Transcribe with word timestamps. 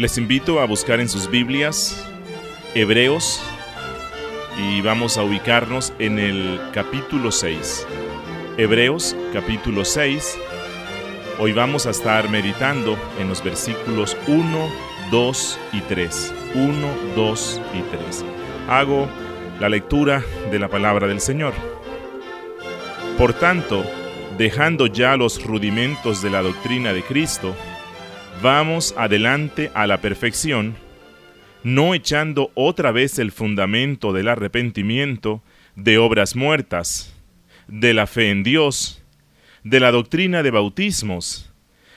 Les 0.00 0.16
invito 0.16 0.60
a 0.60 0.64
buscar 0.64 0.98
en 0.98 1.10
sus 1.10 1.28
Biblias 1.28 2.08
Hebreos 2.74 3.38
y 4.56 4.80
vamos 4.80 5.18
a 5.18 5.24
ubicarnos 5.24 5.92
en 5.98 6.18
el 6.18 6.58
capítulo 6.72 7.30
6. 7.30 7.86
Hebreos 8.56 9.14
capítulo 9.34 9.84
6. 9.84 10.38
Hoy 11.38 11.52
vamos 11.52 11.84
a 11.84 11.90
estar 11.90 12.30
meditando 12.30 12.96
en 13.18 13.28
los 13.28 13.44
versículos 13.44 14.16
1, 14.26 14.70
2 15.10 15.58
y 15.74 15.80
3. 15.82 16.34
1, 16.54 16.88
2 17.14 17.60
y 17.74 17.82
3. 17.94 18.24
Hago 18.70 19.06
la 19.60 19.68
lectura 19.68 20.24
de 20.50 20.58
la 20.58 20.68
palabra 20.68 21.08
del 21.08 21.20
Señor. 21.20 21.52
Por 23.18 23.34
tanto, 23.34 23.84
dejando 24.38 24.86
ya 24.86 25.18
los 25.18 25.44
rudimentos 25.44 26.22
de 26.22 26.30
la 26.30 26.40
doctrina 26.40 26.94
de 26.94 27.02
Cristo, 27.02 27.54
vamos 28.42 28.94
adelante 28.96 29.70
a 29.74 29.86
la 29.86 30.00
perfección, 30.00 30.74
no 31.62 31.94
echando 31.94 32.50
otra 32.54 32.90
vez 32.90 33.18
el 33.18 33.32
fundamento 33.32 34.12
del 34.12 34.28
arrepentimiento, 34.28 35.42
de 35.76 35.98
obras 35.98 36.36
muertas, 36.36 37.14
de 37.68 37.92
la 37.92 38.06
fe 38.06 38.30
en 38.30 38.42
Dios, 38.42 39.02
de 39.62 39.80
la 39.80 39.90
doctrina 39.90 40.42
de 40.42 40.50
bautismos, 40.50 41.52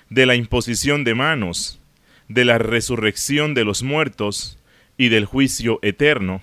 de 0.09 0.25
la 0.25 0.35
imposición 0.35 1.03
de 1.03 1.15
manos, 1.15 1.79
de 2.27 2.45
la 2.45 2.57
resurrección 2.57 3.53
de 3.53 3.63
los 3.63 3.83
muertos 3.83 4.59
y 4.97 5.09
del 5.09 5.25
juicio 5.25 5.79
eterno. 5.81 6.41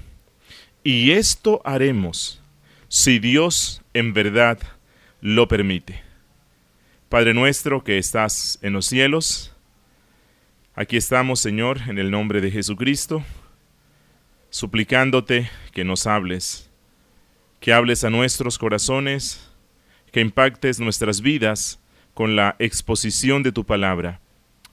Y 0.83 1.11
esto 1.11 1.61
haremos 1.65 2.43
si 2.89 3.19
Dios 3.19 3.83
en 3.93 4.15
verdad 4.15 4.59
lo 5.21 5.47
permite. 5.47 6.03
Padre 7.11 7.34
nuestro 7.34 7.84
que 7.84 7.98
estás 7.98 8.59
en 8.62 8.73
los 8.73 8.87
cielos, 8.87 9.53
aquí 10.75 10.97
estamos, 10.97 11.41
Señor, 11.41 11.81
en 11.89 11.99
el 11.99 12.11
nombre 12.11 12.41
de 12.41 12.51
Jesucristo, 12.51 13.25
suplicándote 14.51 15.51
que 15.73 15.85
nos 15.85 16.07
hables, 16.07 16.71
que 17.61 17.73
hables 17.73 18.05
a 18.05 18.11
nuestros 18.11 18.59
corazones, 18.59 19.51
que 20.12 20.21
impactes 20.21 20.81
nuestras 20.81 21.21
vidas 21.21 21.79
con 22.15 22.37
la 22.37 22.57
exposición 22.59 23.43
de 23.43 23.53
tu 23.53 23.65
palabra. 23.65 24.21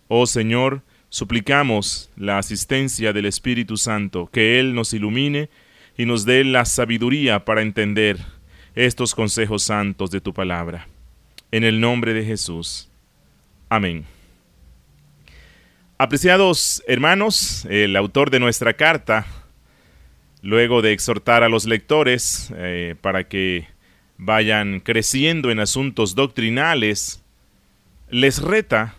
Oh 0.08 0.26
Señor, 0.26 0.81
suplicamos 1.09 2.09
la 2.16 2.38
asistencia 2.38 3.14
del 3.14 3.26
Espíritu 3.26 3.78
Santo, 3.78 4.30
que 4.32 4.59
Él 4.59 4.73
nos 4.73 4.94
ilumine 4.94 5.50
y 5.98 6.06
nos 6.06 6.26
dé 6.26 6.44
la 6.44 6.66
sabiduría 6.66 7.45
para 7.45 7.61
entender 7.61 8.17
estos 8.76 9.16
consejos 9.16 9.64
santos 9.64 10.11
de 10.11 10.22
tu 10.22 10.34
palabra. 10.34 10.88
En 11.52 11.64
el 11.64 11.80
nombre 11.80 12.14
de 12.14 12.23
Jesús. 12.26 12.89
Amén. 13.70 14.17
Apreciados 16.00 16.84
hermanos, 16.88 17.66
el 17.72 17.95
autor 17.95 18.30
de 18.30 18.40
nuestra 18.40 18.73
carta, 18.73 19.26
luego 20.44 20.84
de 20.84 20.92
exhortar 20.92 21.42
a 21.42 21.50
los 21.50 21.66
lectores 21.66 22.54
eh, 22.56 22.94
para 23.02 23.28
que 23.28 23.67
vayan 24.20 24.80
creciendo 24.80 25.50
en 25.50 25.59
asuntos 25.59 26.14
doctrinales, 26.14 27.23
les 28.12 28.44
reta, 28.44 28.94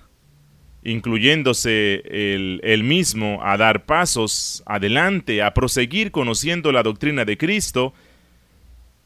incluyéndose 0.82 2.02
el, 2.04 2.82
mismo, 2.82 3.38
a 3.44 3.56
dar 3.56 3.84
pasos 3.84 4.64
adelante, 4.66 5.40
a 5.40 5.54
proseguir 5.54 6.10
conociendo 6.10 6.72
la 6.72 6.82
doctrina 6.82 7.24
de 7.24 7.38
Cristo, 7.38 7.94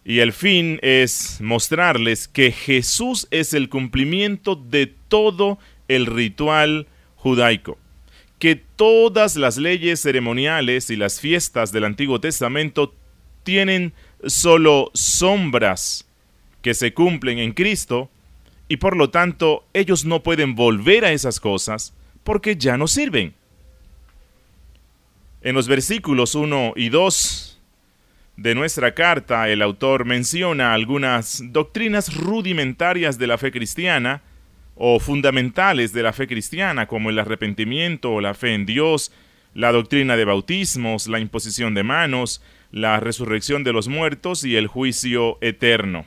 y 0.03 0.21
el 0.21 0.33
fin 0.33 0.78
es 0.81 1.43
mostrarles 1.43 2.27
que 2.27 2.53
Jesús 2.53 3.28
es 3.31 3.53
el 3.53 3.69
cumplimiento 3.69 4.56
de 4.56 4.87
todo 4.87 5.59
el 5.89 6.06
ritual 6.06 6.87
judaico, 7.22 7.78
que 8.42 8.56
todas 8.56 9.36
las 9.36 9.56
leyes 9.56 10.00
ceremoniales 10.03 10.91
y 10.91 10.97
las 10.97 11.20
fiestas 11.20 11.70
del 11.70 11.84
Antiguo 11.84 12.20
Testamento 12.20 12.92
tienen 13.44 13.92
solo 14.26 14.91
sombras 14.94 16.08
que 16.60 16.75
se 16.75 16.92
cumplen 16.92 17.38
en 17.38 17.53
Cristo, 17.53 18.10
y 18.66 18.78
por 18.78 18.97
lo 18.97 19.10
tanto 19.10 19.64
ellos 19.75 20.04
no 20.04 20.25
pueden 20.25 20.56
volver 20.56 21.04
a 21.04 21.12
esas 21.12 21.38
cosas 21.38 21.94
porque 22.25 22.56
ya 22.56 22.76
no 22.76 22.88
sirven. 22.88 23.32
En 25.42 25.54
los 25.54 25.69
versículos 25.69 26.34
1 26.34 26.72
y 26.74 26.88
2 26.88 27.60
de 28.38 28.54
nuestra 28.56 28.92
carta, 28.92 29.50
el 29.50 29.62
autor 29.62 30.04
menciona 30.04 30.74
algunas 30.74 31.44
doctrinas 31.53 32.12
rudimentarias 32.16 33.19
de 33.19 33.28
la 33.28 33.38
fe 33.38 33.53
cristiana 33.53 34.20
o 34.75 34.99
fundamentales 35.00 35.93
de 35.93 36.03
la 36.03 36.12
fe 36.12 36.27
cristiana, 36.27 36.87
como 36.87 37.10
el 37.10 37.19
arrepentimiento 37.19 38.12
o 38.12 38.21
la 38.21 38.34
fe 38.34 38.55
en 38.55 38.66
Dios, 38.66 39.12
la 39.55 39.72
doctrina 39.72 40.16
de 40.16 40.25
bautismos, 40.25 41.09
la 41.09 41.21
imposición 41.21 41.75
de 41.75 41.83
manos, 41.83 42.43
la 42.71 43.00
resurrección 43.00 43.65
de 43.65 43.72
los 43.72 43.88
muertos 43.88 44.44
y 44.44 44.56
el 44.56 44.66
juicio 44.66 45.38
eterno. 45.43 46.06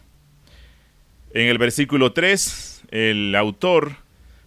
En 1.33 1.47
el 1.47 1.57
versículo 1.57 2.13
3, 2.13 2.83
el 2.91 3.35
autor 3.35 3.97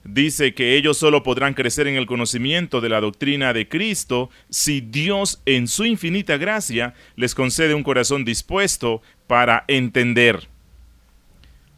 dice 0.04 0.54
que 0.54 0.76
ellos 0.76 0.96
solo 0.96 1.22
podrán 1.22 1.54
crecer 1.54 1.86
en 1.86 1.96
el 1.96 2.06
conocimiento 2.06 2.80
de 2.80 2.88
la 2.88 3.00
doctrina 3.00 3.52
de 3.52 3.68
Cristo 3.68 4.30
si 4.48 4.80
Dios 4.80 5.42
en 5.44 5.68
su 5.68 5.84
infinita 5.84 6.38
gracia 6.38 6.94
les 7.14 7.34
concede 7.34 7.74
un 7.74 7.82
corazón 7.82 8.24
dispuesto 8.24 9.02
para 9.26 9.64
entender. 9.68 10.48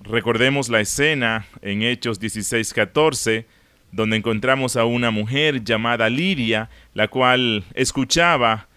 Recordemos 0.02 0.70
la 0.70 0.80
escena 0.80 1.46
en 1.60 1.82
Hechos 1.82 2.18
16:14, 2.20 3.44
donde 3.92 4.16
encontramos 4.16 4.76
a 4.76 4.86
una 4.86 5.10
mujer 5.10 5.62
llamada 5.62 6.08
Lidia, 6.08 6.70
la 6.94 7.08
cual 7.08 7.64
escuchaba 7.74 8.68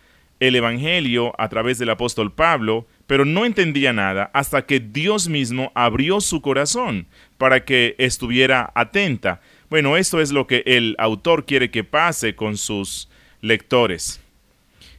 el 0.42 0.56
Evangelio 0.56 1.34
a 1.38 1.48
través 1.48 1.78
del 1.78 1.92
apóstol 1.92 2.34
Pablo, 2.34 2.86
pero 3.08 3.24
no 3.24 3.46
entendía 3.46 3.94
nada 3.94 4.32
hasta 4.34 4.66
que 4.66 4.82
Dios 4.82 5.30
mismo 5.30 5.72
abrió 5.76 6.20
su 6.20 6.42
corazón 6.42 7.08
para 7.38 7.64
que 7.64 7.96
estuviera 8.00 8.72
atenta. 8.76 9.40
Bueno, 9.70 9.96
esto 9.96 10.20
es 10.20 10.34
lo 10.34 10.46
que 10.46 10.64
el 10.66 10.96
autor 11.00 11.46
quiere 11.46 11.72
que 11.72 11.86
pase 11.86 12.36
con 12.36 12.58
sus 12.58 13.10
lectores. 13.40 14.20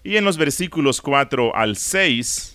Y 0.03 0.17
en 0.17 0.25
los 0.25 0.39
versículos 0.39 1.03
4 1.03 1.55
al 1.55 1.77
6 1.77 2.54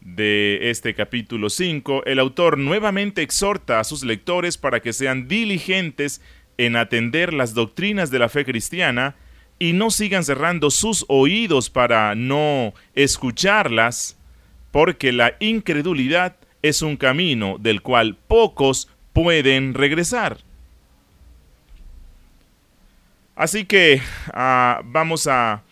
de 0.00 0.70
este 0.70 0.94
capítulo 0.94 1.50
5, 1.50 2.04
el 2.06 2.18
autor 2.18 2.58
nuevamente 2.58 3.22
exhorta 3.22 3.80
a 3.80 3.84
sus 3.84 4.02
lectores 4.02 4.56
para 4.56 4.80
que 4.80 4.92
sean 4.92 5.28
diligentes 5.28 6.22
en 6.58 6.76
atender 6.76 7.32
las 7.32 7.54
doctrinas 7.54 8.10
de 8.10 8.18
la 8.18 8.28
fe 8.28 8.44
cristiana 8.44 9.16
y 9.58 9.74
no 9.74 9.90
sigan 9.90 10.24
cerrando 10.24 10.70
sus 10.70 11.04
oídos 11.08 11.68
para 11.68 12.14
no 12.14 12.72
escucharlas, 12.94 14.18
porque 14.70 15.12
la 15.12 15.34
incredulidad 15.38 16.36
es 16.62 16.82
un 16.82 16.96
camino 16.96 17.56
del 17.58 17.82
cual 17.82 18.16
pocos 18.26 18.88
pueden 19.12 19.74
regresar. 19.74 20.38
Así 23.36 23.64
que 23.64 24.00
ah, 24.32 24.80
vamos 24.84 25.26
a 25.26 25.62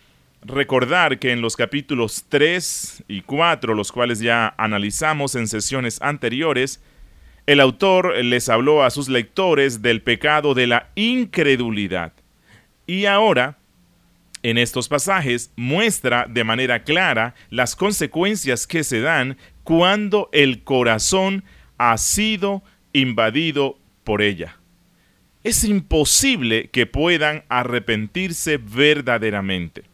recordar 0.48 1.19
que 1.19 1.32
en 1.32 1.41
los 1.41 1.56
capítulos 1.56 2.25
3 2.28 3.04
y 3.06 3.20
4, 3.20 3.75
los 3.75 3.92
cuales 3.92 4.19
ya 4.19 4.54
analizamos 4.56 5.34
en 5.34 5.47
sesiones 5.47 6.00
anteriores, 6.03 6.82
el 7.47 7.60
autor 7.60 8.25
les 8.25 8.48
habló 8.48 8.82
a 8.82 8.91
sus 8.91 9.08
lectores 9.08 9.81
del 9.81 10.03
pecado 10.03 10.54
de 10.54 10.66
la 10.66 10.91
incredulidad. 10.97 12.12
Y 12.87 13.06
ahora 13.06 13.58
en 14.43 14.58
estos 14.58 14.88
pasajes 14.88 15.52
muestra 15.56 16.26
de 16.28 16.44
manera 16.44 16.84
clara 16.84 17.34
las 17.50 17.75
consecuencias 17.76 18.67
que 18.67 18.84
se 18.84 19.00
dan 19.00 19.37
cuando 19.64 20.28
el 20.32 20.62
corazón 20.62 21.44
ha 21.76 21.96
sido 21.99 22.62
invadido 22.93 23.78
por 24.05 24.22
ella. 24.22 24.56
Es 25.44 25.64
imposible 25.64 26.69
que 26.70 26.87
puedan 26.87 27.44
arrepentirse 27.49 28.58
verdaderamente. 28.58 29.84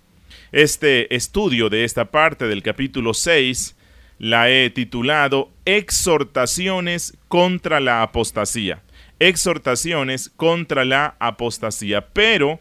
Este 0.54 1.12
estudio 1.12 1.68
de 1.68 1.82
esta 1.82 2.12
parte 2.12 2.46
del 2.46 2.62
capítulo 2.62 3.12
6 3.12 3.74
la 4.20 4.50
he 4.50 4.70
titulado 4.70 5.50
Exhortaciones 5.64 7.18
contra 7.26 7.80
la 7.80 8.04
apostasía. 8.04 8.80
Exhortaciones 9.18 10.30
contra 10.36 10.84
la 10.84 11.16
apostasía. 11.18 12.06
Pero 12.12 12.60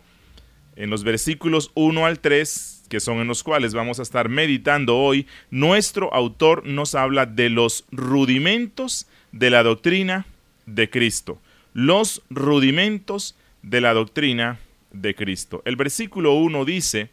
en 0.76 0.90
los 0.90 1.04
versículos 1.04 1.70
1 1.76 2.08
al 2.08 2.18
3, 2.20 2.86
que 2.90 3.00
son 3.00 3.20
en 3.20 3.28
los 3.28 3.44
cuales 3.44 3.76
vamos 3.76 4.00
a 4.00 4.02
estar 4.02 4.28
meditando 4.28 4.98
hoy, 4.98 5.28
nuestro 5.52 6.12
autor 6.16 6.66
nos 6.66 6.96
habla 6.96 7.28
de 7.28 7.52
los 7.52 7.86
rudimentos 7.92 9.06
de 9.32 9.52
la 9.52 9.62
doctrina 9.62 10.26
de 10.66 10.90
Cristo. 10.90 11.40
Los 11.74 12.24
rudimentos 12.32 13.38
de 13.62 13.82
la 13.82 13.94
doctrina 13.94 14.60
de 14.92 15.14
Cristo. 15.14 15.62
El 15.64 15.76
versículo 15.76 16.34
1 16.34 16.66
dice, 16.66 17.12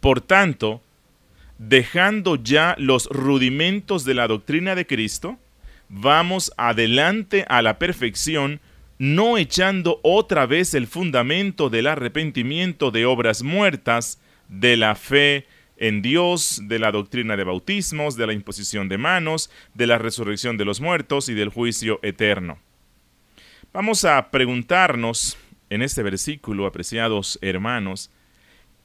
por 0.00 0.20
tanto, 0.20 0.82
dejando 1.58 2.36
ya 2.36 2.76
los 2.78 3.08
rudimentos 3.10 4.04
de 4.04 4.14
la 4.14 4.28
doctrina 4.28 4.74
de 4.74 4.86
Cristo, 4.86 5.38
vamos 5.88 6.52
adelante 6.56 7.44
a 7.48 7.62
la 7.62 7.78
perfección, 7.78 8.60
no 8.98 9.38
echando 9.38 10.00
otra 10.02 10.46
vez 10.46 10.74
el 10.74 10.86
fundamento 10.86 11.70
del 11.70 11.86
arrepentimiento 11.86 12.90
de 12.90 13.06
obras 13.06 13.42
muertas, 13.42 14.20
de 14.48 14.76
la 14.76 14.94
fe 14.94 15.46
en 15.76 16.02
Dios, 16.02 16.60
de 16.64 16.78
la 16.78 16.90
doctrina 16.90 17.36
de 17.36 17.44
bautismos, 17.44 18.16
de 18.16 18.26
la 18.26 18.32
imposición 18.32 18.88
de 18.88 18.98
manos, 18.98 19.50
de 19.74 19.86
la 19.86 19.98
resurrección 19.98 20.56
de 20.56 20.64
los 20.64 20.80
muertos 20.80 21.28
y 21.28 21.34
del 21.34 21.50
juicio 21.50 22.00
eterno. 22.02 22.58
Vamos 23.72 24.04
a 24.04 24.30
preguntarnos 24.30 25.36
en 25.70 25.82
este 25.82 26.02
versículo, 26.02 26.66
apreciados 26.66 27.38
hermanos, 27.42 28.10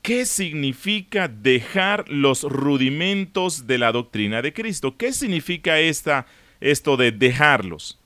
¿qué 0.04 0.26
significa 0.28 1.28
dejar 1.28 2.08
los 2.10 2.44
rudimentos 2.44 3.66
de 3.66 3.80
la 3.80 3.92
doctrina 3.92 4.44
de 4.44 4.54
Cristo? 4.54 4.96
¿Qué 4.98 5.14
significa 5.14 5.80
esta, 5.80 6.28
esto 6.60 6.98
de 6.98 7.12
dejarlos? 7.12 8.00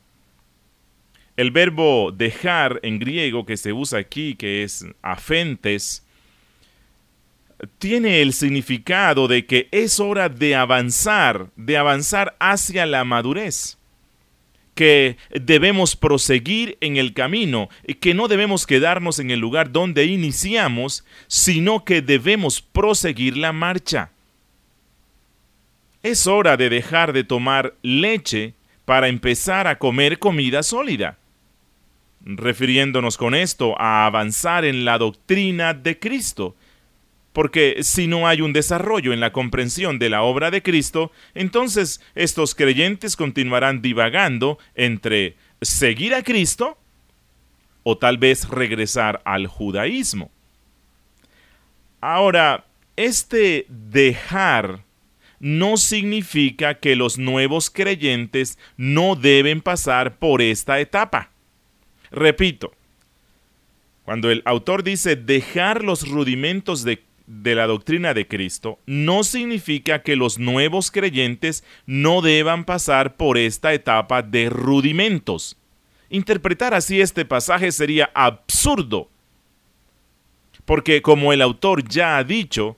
El 1.35 1.51
verbo 1.51 2.11
dejar 2.11 2.79
en 2.83 2.99
griego 2.99 3.45
que 3.45 3.57
se 3.57 3.73
usa 3.73 3.99
aquí, 3.99 4.35
que 4.35 4.63
es 4.63 4.85
afentes, 5.01 6.05
tiene 7.79 8.21
el 8.21 8.33
significado 8.33 9.27
de 9.27 9.45
que 9.45 9.67
es 9.71 9.99
hora 9.99 10.29
de 10.29 10.55
avanzar, 10.55 11.49
de 11.55 11.77
avanzar 11.77 12.35
hacia 12.39 12.85
la 12.85 13.03
madurez, 13.03 13.76
que 14.77 15.17
debemos 15.31 15.95
proseguir 15.95 16.77
en 16.81 16.97
el 16.97 17.15
camino, 17.15 17.67
que 17.99 18.13
no 18.13 18.27
debemos 18.27 18.67
quedarnos 18.67 19.17
en 19.17 19.31
el 19.31 19.39
lugar 19.39 19.71
donde 19.71 20.05
iniciamos, 20.05 21.03
sino 21.25 21.83
que 21.83 22.03
debemos 22.03 22.61
proseguir 22.61 23.37
la 23.37 23.51
marcha. 23.53 24.11
Es 26.03 26.27
hora 26.27 26.57
de 26.57 26.69
dejar 26.69 27.11
de 27.11 27.23
tomar 27.23 27.73
leche 27.81 28.53
para 28.85 29.07
empezar 29.07 29.65
a 29.65 29.79
comer 29.79 30.19
comida 30.19 30.61
sólida, 30.61 31.17
refiriéndonos 32.23 33.17
con 33.17 33.33
esto 33.33 33.73
a 33.81 34.05
avanzar 34.05 34.63
en 34.63 34.85
la 34.85 34.99
doctrina 34.99 35.73
de 35.73 35.97
Cristo, 35.97 36.55
porque 37.37 37.83
si 37.83 38.07
no 38.07 38.27
hay 38.27 38.41
un 38.41 38.51
desarrollo 38.51 39.13
en 39.13 39.19
la 39.19 39.31
comprensión 39.31 39.99
de 39.99 40.09
la 40.09 40.23
obra 40.23 40.49
de 40.49 40.63
Cristo, 40.63 41.11
entonces 41.35 42.01
estos 42.15 42.55
creyentes 42.55 43.15
continuarán 43.15 43.83
divagando 43.83 44.57
entre 44.73 45.35
seguir 45.61 46.15
a 46.15 46.23
Cristo 46.23 46.79
o 47.83 47.95
tal 47.95 48.17
vez 48.17 48.49
regresar 48.49 49.21
al 49.23 49.45
judaísmo. 49.45 50.31
Ahora, 52.01 52.65
este 52.95 53.67
dejar 53.69 54.79
no 55.39 55.77
significa 55.77 56.79
que 56.79 56.95
los 56.95 57.19
nuevos 57.19 57.69
creyentes 57.69 58.57
no 58.77 59.15
deben 59.15 59.61
pasar 59.61 60.17
por 60.17 60.41
esta 60.41 60.79
etapa. 60.79 61.29
Repito, 62.09 62.73
cuando 64.05 64.31
el 64.31 64.41
autor 64.45 64.83
dice 64.83 65.15
dejar 65.15 65.83
los 65.83 66.07
rudimentos 66.07 66.83
de 66.83 67.05
de 67.27 67.55
la 67.55 67.67
doctrina 67.67 68.13
de 68.13 68.27
Cristo 68.27 68.79
no 68.85 69.23
significa 69.23 70.01
que 70.01 70.15
los 70.15 70.39
nuevos 70.39 70.89
creyentes 70.89 71.63
no 71.85 72.21
deban 72.21 72.65
pasar 72.65 73.17
por 73.17 73.37
esta 73.37 73.73
etapa 73.73 74.23
de 74.23 74.49
rudimentos. 74.49 75.57
Interpretar 76.09 76.73
así 76.73 77.01
este 77.01 77.25
pasaje 77.25 77.71
sería 77.71 78.09
absurdo, 78.15 79.09
porque 80.65 81.01
como 81.01 81.33
el 81.33 81.41
autor 81.41 81.87
ya 81.87 82.17
ha 82.17 82.23
dicho, 82.23 82.77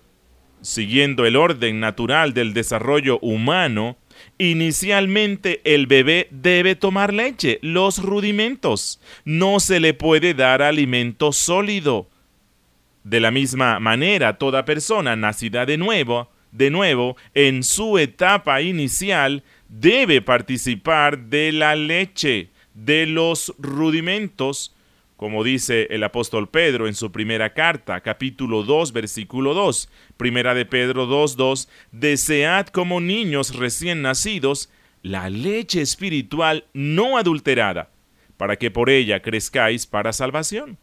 siguiendo 0.61 1.25
el 1.25 1.35
orden 1.35 1.79
natural 1.79 2.33
del 2.33 2.53
desarrollo 2.53 3.19
humano, 3.21 3.97
Inicialmente 4.37 5.61
el 5.63 5.87
bebé 5.87 6.27
debe 6.31 6.75
tomar 6.75 7.13
leche, 7.13 7.59
los 7.61 8.01
rudimentos. 8.01 8.99
No 9.25 9.59
se 9.59 9.79
le 9.79 9.93
puede 9.93 10.33
dar 10.33 10.61
alimento 10.61 11.31
sólido. 11.31 12.07
De 13.03 13.19
la 13.19 13.31
misma 13.31 13.79
manera, 13.79 14.37
toda 14.37 14.65
persona 14.65 15.15
nacida 15.15 15.65
de 15.65 15.77
nuevo, 15.77 16.29
de 16.51 16.69
nuevo, 16.69 17.15
en 17.33 17.63
su 17.63 17.97
etapa 17.97 18.61
inicial, 18.61 19.43
debe 19.69 20.21
participar 20.21 21.17
de 21.17 21.51
la 21.51 21.75
leche, 21.75 22.49
de 22.73 23.05
los 23.05 23.53
rudimentos, 23.57 24.75
como 25.15 25.43
dice 25.43 25.87
el 25.91 26.03
apóstol 26.03 26.49
Pedro 26.49 26.87
en 26.87 26.95
su 26.95 27.11
primera 27.11 27.53
carta, 27.53 28.01
capítulo 28.01 28.63
2, 28.63 28.93
versículo 28.93 29.53
2, 29.53 29.89
primera 30.17 30.53
de 30.53 30.65
Pedro 30.65 31.05
2, 31.05 31.35
2, 31.35 31.69
desead 31.91 32.67
como 32.67 32.99
niños 32.99 33.55
recién 33.55 34.01
nacidos 34.01 34.69
la 35.01 35.29
leche 35.29 35.81
espiritual 35.81 36.65
no 36.73 37.17
adulterada, 37.17 37.89
para 38.37 38.57
que 38.57 38.71
por 38.71 38.89
ella 38.89 39.21
crezcáis 39.21 39.87
para 39.87 40.11
salvación 40.13 40.77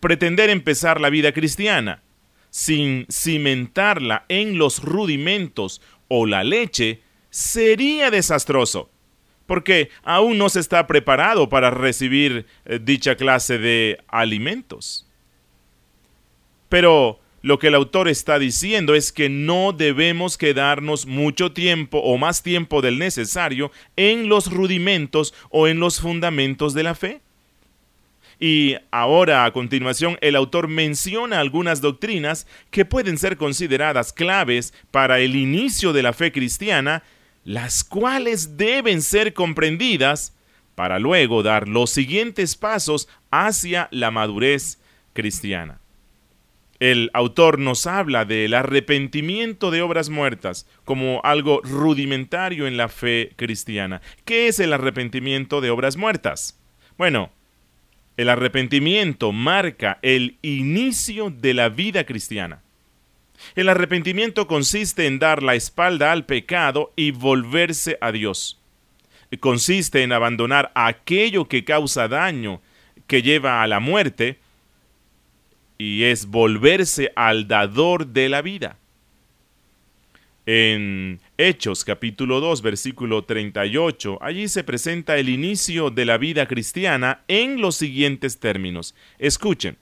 pretender 0.00 0.50
empezar 0.50 1.00
la 1.00 1.10
vida 1.10 1.32
cristiana 1.32 2.02
sin 2.50 3.06
cimentarla 3.10 4.24
en 4.28 4.56
los 4.56 4.82
rudimentos 4.82 5.82
o 6.08 6.26
la 6.26 6.42
leche 6.42 7.02
sería 7.30 8.10
desastroso, 8.10 8.88
porque 9.46 9.90
aún 10.02 10.38
no 10.38 10.48
se 10.48 10.60
está 10.60 10.86
preparado 10.86 11.48
para 11.48 11.70
recibir 11.70 12.46
eh, 12.64 12.80
dicha 12.82 13.16
clase 13.16 13.58
de 13.58 13.98
alimentos. 14.08 15.06
Pero 16.68 17.20
lo 17.42 17.58
que 17.58 17.68
el 17.68 17.74
autor 17.74 18.08
está 18.08 18.38
diciendo 18.38 18.94
es 18.94 19.12
que 19.12 19.28
no 19.28 19.72
debemos 19.72 20.38
quedarnos 20.38 21.06
mucho 21.06 21.52
tiempo 21.52 21.98
o 21.98 22.16
más 22.16 22.42
tiempo 22.42 22.80
del 22.82 22.98
necesario 22.98 23.70
en 23.96 24.28
los 24.28 24.50
rudimentos 24.50 25.34
o 25.50 25.68
en 25.68 25.78
los 25.78 26.00
fundamentos 26.00 26.74
de 26.74 26.82
la 26.82 26.94
fe. 26.94 27.20
Y 28.38 28.76
ahora, 28.90 29.44
a 29.44 29.52
continuación, 29.52 30.18
el 30.20 30.36
autor 30.36 30.68
menciona 30.68 31.40
algunas 31.40 31.80
doctrinas 31.80 32.46
que 32.70 32.84
pueden 32.84 33.16
ser 33.16 33.36
consideradas 33.36 34.12
claves 34.12 34.74
para 34.90 35.20
el 35.20 35.36
inicio 35.36 35.92
de 35.92 36.02
la 36.02 36.12
fe 36.12 36.32
cristiana, 36.32 37.02
las 37.44 37.82
cuales 37.82 38.56
deben 38.56 39.00
ser 39.00 39.32
comprendidas 39.32 40.34
para 40.74 40.98
luego 40.98 41.42
dar 41.42 41.66
los 41.66 41.90
siguientes 41.90 42.56
pasos 42.56 43.08
hacia 43.30 43.88
la 43.90 44.10
madurez 44.10 44.78
cristiana. 45.14 45.80
El 46.78 47.10
autor 47.14 47.58
nos 47.58 47.86
habla 47.86 48.26
del 48.26 48.52
arrepentimiento 48.52 49.70
de 49.70 49.80
obras 49.80 50.10
muertas 50.10 50.66
como 50.84 51.22
algo 51.24 51.62
rudimentario 51.62 52.66
en 52.66 52.76
la 52.76 52.88
fe 52.88 53.32
cristiana. 53.36 54.02
¿Qué 54.26 54.48
es 54.48 54.60
el 54.60 54.74
arrepentimiento 54.74 55.62
de 55.62 55.70
obras 55.70 55.96
muertas? 55.96 56.60
Bueno, 56.98 57.30
el 58.16 58.28
arrepentimiento 58.28 59.32
marca 59.32 59.98
el 60.02 60.38
inicio 60.42 61.30
de 61.30 61.54
la 61.54 61.68
vida 61.68 62.04
cristiana. 62.04 62.62
El 63.54 63.68
arrepentimiento 63.68 64.46
consiste 64.46 65.06
en 65.06 65.18
dar 65.18 65.42
la 65.42 65.54
espalda 65.54 66.12
al 66.12 66.24
pecado 66.24 66.92
y 66.96 67.10
volverse 67.10 67.98
a 68.00 68.12
Dios. 68.12 68.58
Consiste 69.40 70.02
en 70.02 70.12
abandonar 70.12 70.72
aquello 70.74 71.46
que 71.46 71.64
causa 71.64 72.08
daño, 72.08 72.62
que 73.06 73.22
lleva 73.22 73.62
a 73.62 73.66
la 73.66 73.80
muerte, 73.80 74.38
y 75.78 76.04
es 76.04 76.26
volverse 76.26 77.12
al 77.16 77.48
dador 77.48 78.06
de 78.06 78.28
la 78.30 78.40
vida. 78.40 78.78
En 80.46 81.20
Hechos 81.38 81.84
capítulo 81.84 82.40
2 82.40 82.62
versículo 82.62 83.24
38, 83.24 84.18
allí 84.22 84.48
se 84.48 84.64
presenta 84.64 85.18
el 85.18 85.28
inicio 85.28 85.90
de 85.90 86.06
la 86.06 86.16
vida 86.16 86.48
cristiana 86.48 87.24
en 87.28 87.60
los 87.60 87.76
siguientes 87.76 88.40
términos. 88.40 88.94
Escuchen, 89.18 89.76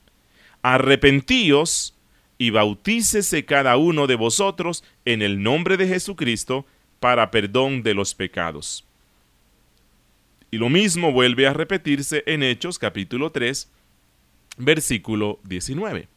arrepentíos 0.63 1.95
y 2.37 2.49
bautícese 2.49 3.45
cada 3.45 3.77
uno 3.77 4.05
de 4.05 4.15
vosotros 4.15 4.83
en 5.05 5.21
el 5.21 5.41
nombre 5.41 5.77
de 5.77 5.87
Jesucristo 5.87 6.65
para 6.99 7.31
perdón 7.31 7.83
de 7.83 7.93
los 7.93 8.15
pecados. 8.15 8.85
Y 10.51 10.57
lo 10.57 10.67
mismo 10.67 11.13
vuelve 11.13 11.47
a 11.47 11.53
repetirse 11.53 12.23
en 12.25 12.43
Hechos 12.43 12.77
capítulo 12.77 13.31
3 13.31 13.71
versículo 14.57 15.39
19. 15.45 16.09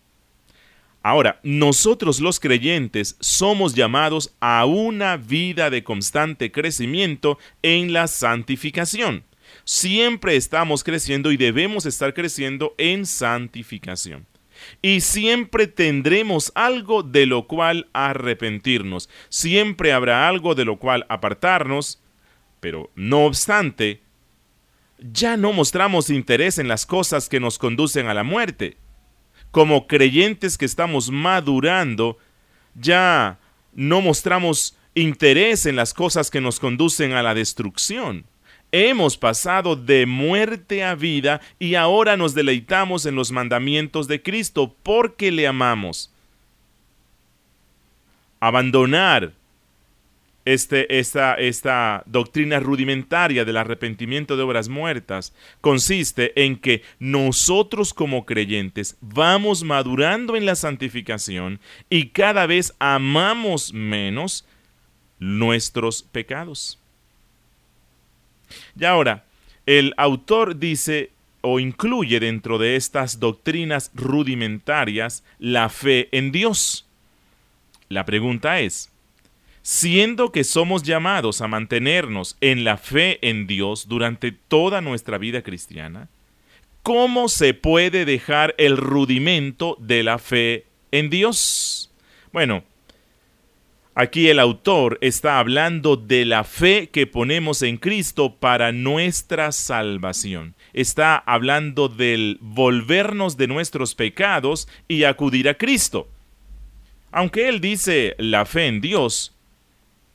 Ahora, 1.08 1.40
nosotros 1.42 2.20
los 2.20 2.38
creyentes 2.38 3.16
somos 3.18 3.74
llamados 3.74 4.36
a 4.40 4.66
una 4.66 5.16
vida 5.16 5.70
de 5.70 5.82
constante 5.82 6.52
crecimiento 6.52 7.38
en 7.62 7.94
la 7.94 8.08
santificación. 8.08 9.24
Siempre 9.64 10.36
estamos 10.36 10.84
creciendo 10.84 11.32
y 11.32 11.38
debemos 11.38 11.86
estar 11.86 12.12
creciendo 12.12 12.74
en 12.76 13.06
santificación. 13.06 14.26
Y 14.82 15.00
siempre 15.00 15.66
tendremos 15.66 16.52
algo 16.54 17.02
de 17.02 17.24
lo 17.24 17.46
cual 17.46 17.88
arrepentirnos. 17.94 19.08
Siempre 19.30 19.94
habrá 19.94 20.28
algo 20.28 20.54
de 20.54 20.66
lo 20.66 20.78
cual 20.78 21.06
apartarnos. 21.08 22.02
Pero 22.60 22.90
no 22.94 23.24
obstante, 23.24 24.02
ya 24.98 25.38
no 25.38 25.54
mostramos 25.54 26.10
interés 26.10 26.58
en 26.58 26.68
las 26.68 26.84
cosas 26.84 27.30
que 27.30 27.40
nos 27.40 27.56
conducen 27.56 28.08
a 28.08 28.12
la 28.12 28.24
muerte 28.24 28.76
como 29.50 29.86
creyentes 29.86 30.58
que 30.58 30.64
estamos 30.64 31.10
madurando, 31.10 32.18
ya 32.74 33.38
no 33.74 34.00
mostramos 34.00 34.76
interés 34.94 35.66
en 35.66 35.76
las 35.76 35.94
cosas 35.94 36.30
que 36.30 36.40
nos 36.40 36.60
conducen 36.60 37.12
a 37.12 37.22
la 37.22 37.34
destrucción. 37.34 38.24
Hemos 38.70 39.16
pasado 39.16 39.76
de 39.76 40.04
muerte 40.04 40.84
a 40.84 40.94
vida 40.94 41.40
y 41.58 41.74
ahora 41.74 42.16
nos 42.16 42.34
deleitamos 42.34 43.06
en 43.06 43.14
los 43.14 43.32
mandamientos 43.32 44.08
de 44.08 44.22
Cristo 44.22 44.74
porque 44.82 45.32
le 45.32 45.46
amamos. 45.46 46.12
Abandonar 48.40 49.32
este, 50.52 50.98
esta, 50.98 51.34
esta 51.34 52.02
doctrina 52.06 52.58
rudimentaria 52.58 53.44
del 53.44 53.58
arrepentimiento 53.58 54.34
de 54.34 54.44
obras 54.44 54.70
muertas 54.70 55.34
consiste 55.60 56.32
en 56.42 56.56
que 56.56 56.82
nosotros 56.98 57.92
como 57.92 58.24
creyentes 58.24 58.96
vamos 59.02 59.62
madurando 59.62 60.36
en 60.36 60.46
la 60.46 60.54
santificación 60.54 61.60
y 61.90 62.06
cada 62.08 62.46
vez 62.46 62.74
amamos 62.78 63.74
menos 63.74 64.46
nuestros 65.18 66.02
pecados. 66.02 66.78
Y 68.74 68.86
ahora, 68.86 69.26
el 69.66 69.92
autor 69.98 70.58
dice 70.58 71.10
o 71.42 71.60
incluye 71.60 72.20
dentro 72.20 72.56
de 72.56 72.76
estas 72.76 73.20
doctrinas 73.20 73.90
rudimentarias 73.92 75.24
la 75.38 75.68
fe 75.68 76.08
en 76.12 76.32
Dios. 76.32 76.86
La 77.90 78.06
pregunta 78.06 78.60
es, 78.60 78.90
siendo 79.68 80.32
que 80.32 80.44
somos 80.44 80.82
llamados 80.82 81.42
a 81.42 81.46
mantenernos 81.46 82.38
en 82.40 82.64
la 82.64 82.78
fe 82.78 83.18
en 83.20 83.46
Dios 83.46 83.86
durante 83.86 84.32
toda 84.32 84.80
nuestra 84.80 85.18
vida 85.18 85.42
cristiana, 85.42 86.08
¿cómo 86.82 87.28
se 87.28 87.52
puede 87.52 88.06
dejar 88.06 88.54
el 88.56 88.78
rudimento 88.78 89.76
de 89.78 90.02
la 90.02 90.18
fe 90.18 90.64
en 90.90 91.10
Dios? 91.10 91.92
Bueno, 92.32 92.64
aquí 93.94 94.30
el 94.30 94.38
autor 94.38 94.96
está 95.02 95.38
hablando 95.38 95.96
de 95.96 96.24
la 96.24 96.44
fe 96.44 96.88
que 96.88 97.06
ponemos 97.06 97.60
en 97.60 97.76
Cristo 97.76 98.36
para 98.36 98.72
nuestra 98.72 99.52
salvación. 99.52 100.54
Está 100.72 101.18
hablando 101.18 101.90
del 101.90 102.38
volvernos 102.40 103.36
de 103.36 103.48
nuestros 103.48 103.94
pecados 103.94 104.66
y 104.88 105.04
acudir 105.04 105.46
a 105.46 105.58
Cristo. 105.58 106.08
Aunque 107.12 107.50
él 107.50 107.60
dice 107.60 108.14
la 108.16 108.46
fe 108.46 108.66
en 108.66 108.80
Dios, 108.80 109.34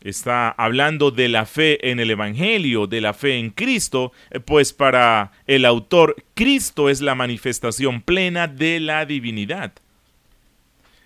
está 0.03 0.49
hablando 0.49 1.11
de 1.11 1.29
la 1.29 1.45
fe 1.45 1.89
en 1.89 1.99
el 1.99 2.11
Evangelio, 2.11 2.87
de 2.87 3.01
la 3.01 3.13
fe 3.13 3.39
en 3.39 3.49
Cristo, 3.49 4.11
eh, 4.29 4.39
pues 4.39 4.73
para 4.73 5.31
el 5.47 5.65
autor 5.65 6.15
Cristo 6.35 6.89
es 6.89 7.01
la 7.01 7.15
manifestación 7.15 8.01
plena 8.01 8.47
de 8.47 8.79
la 8.79 9.05
divinidad. 9.05 9.73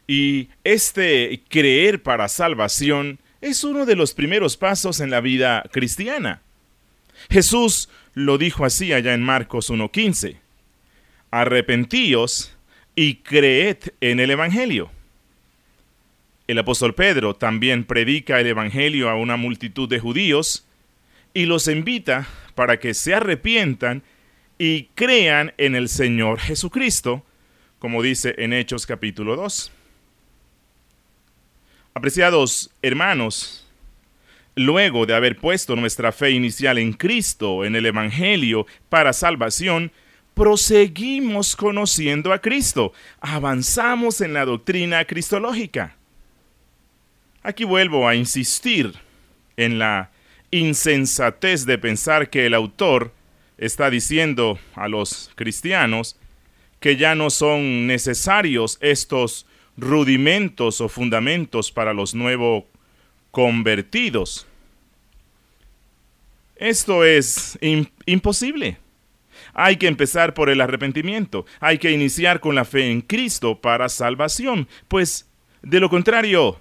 Y 0.08 0.50
este 0.64 1.44
creer 1.48 2.02
para 2.02 2.28
salvación 2.28 3.20
es 3.40 3.64
uno 3.64 3.86
de 3.86 3.96
los 3.96 4.14
primeros 4.14 4.58
pasos 4.58 5.00
en 5.00 5.12
la 5.12 5.22
vida 5.22 5.64
cristiana. 5.72 6.42
Jesús 7.30 7.90
lo 8.14 8.38
dijo 8.38 8.66
así 8.66 8.94
allá 8.94 9.14
en 9.14 9.24
Marcos 9.24 9.70
1.15. 9.70 10.38
Arrepentíos 11.30 12.58
y 12.96 13.16
creed 13.16 13.78
en 14.02 14.20
el 14.20 14.32
Evangelio. 14.32 14.90
El 16.48 16.60
apóstol 16.60 16.96
Pedro 16.96 17.36
también 17.36 17.84
predica 17.84 18.40
el 18.40 18.48
Evangelio 18.48 19.10
a 19.10 19.16
una 19.16 19.36
multitud 19.36 19.90
de 19.90 20.00
judíos 20.00 20.66
y 21.34 21.46
los 21.46 21.68
invita 21.68 22.26
para 22.56 22.80
que 22.80 22.94
se 22.94 23.14
arrepientan 23.14 24.02
y 24.58 24.86
crean 24.96 25.54
en 25.58 25.76
el 25.76 25.90
Señor 25.90 26.40
Jesucristo, 26.40 27.26
como 27.80 28.02
dice 28.02 28.34
en 28.38 28.54
Hechos 28.54 28.86
capítulo 28.86 29.36
2. 29.36 29.74
Apreciados 31.94 32.72
hermanos, 32.82 33.68
luego 34.56 35.06
de 35.06 35.16
haber 35.16 35.36
puesto 35.36 35.76
nuestra 35.76 36.14
fe 36.14 36.32
inicial 36.32 36.78
en 36.78 36.94
Cristo, 36.94 37.66
en 37.66 37.76
el 37.76 37.86
Evangelio, 37.86 38.66
para 38.88 39.12
salvación, 39.12 39.92
proseguimos 40.34 41.58
conociendo 41.58 42.32
a 42.32 42.40
Cristo, 42.40 42.94
avanzamos 43.20 44.22
en 44.22 44.34
la 44.34 44.46
doctrina 44.46 45.04
cristológica. 45.04 45.97
Aquí 47.44 47.64
vuelvo 47.64 48.08
a 48.08 48.16
insistir 48.16 48.94
en 49.56 49.80
la 49.80 50.12
insensatez 50.52 51.66
de 51.66 51.78
pensar 51.78 52.30
que 52.30 52.46
el 52.46 52.54
autor 52.54 53.12
está 53.58 53.90
diciendo 53.90 54.60
a 54.76 54.88
los 54.88 55.32
cristianos 55.36 56.18
que 56.80 56.96
ya 56.96 57.16
no 57.16 57.30
son 57.30 57.88
necesarios 57.88 58.78
estos 58.82 59.46
rudimentos 59.78 60.82
o 60.82 60.90
fundamentos 60.90 61.72
para 61.72 61.94
los 61.94 62.14
nuevos 62.14 62.66
convertidos. 63.32 64.48
Esto 66.56 67.04
es 67.04 67.58
imposible. 68.06 68.78
Hay 69.54 69.78
que 69.78 69.88
empezar 69.88 70.34
por 70.34 70.50
el 70.50 70.62
arrepentimiento, 70.62 71.46
hay 71.60 71.78
que 71.78 71.92
iniciar 71.92 72.40
con 72.40 72.56
la 72.56 72.66
fe 72.66 72.92
en 72.92 73.02
Cristo 73.02 73.60
para 73.60 73.90
salvación, 73.90 74.68
pues 74.88 75.28
de 75.62 75.80
lo 75.80 75.90
contrario, 75.90 76.60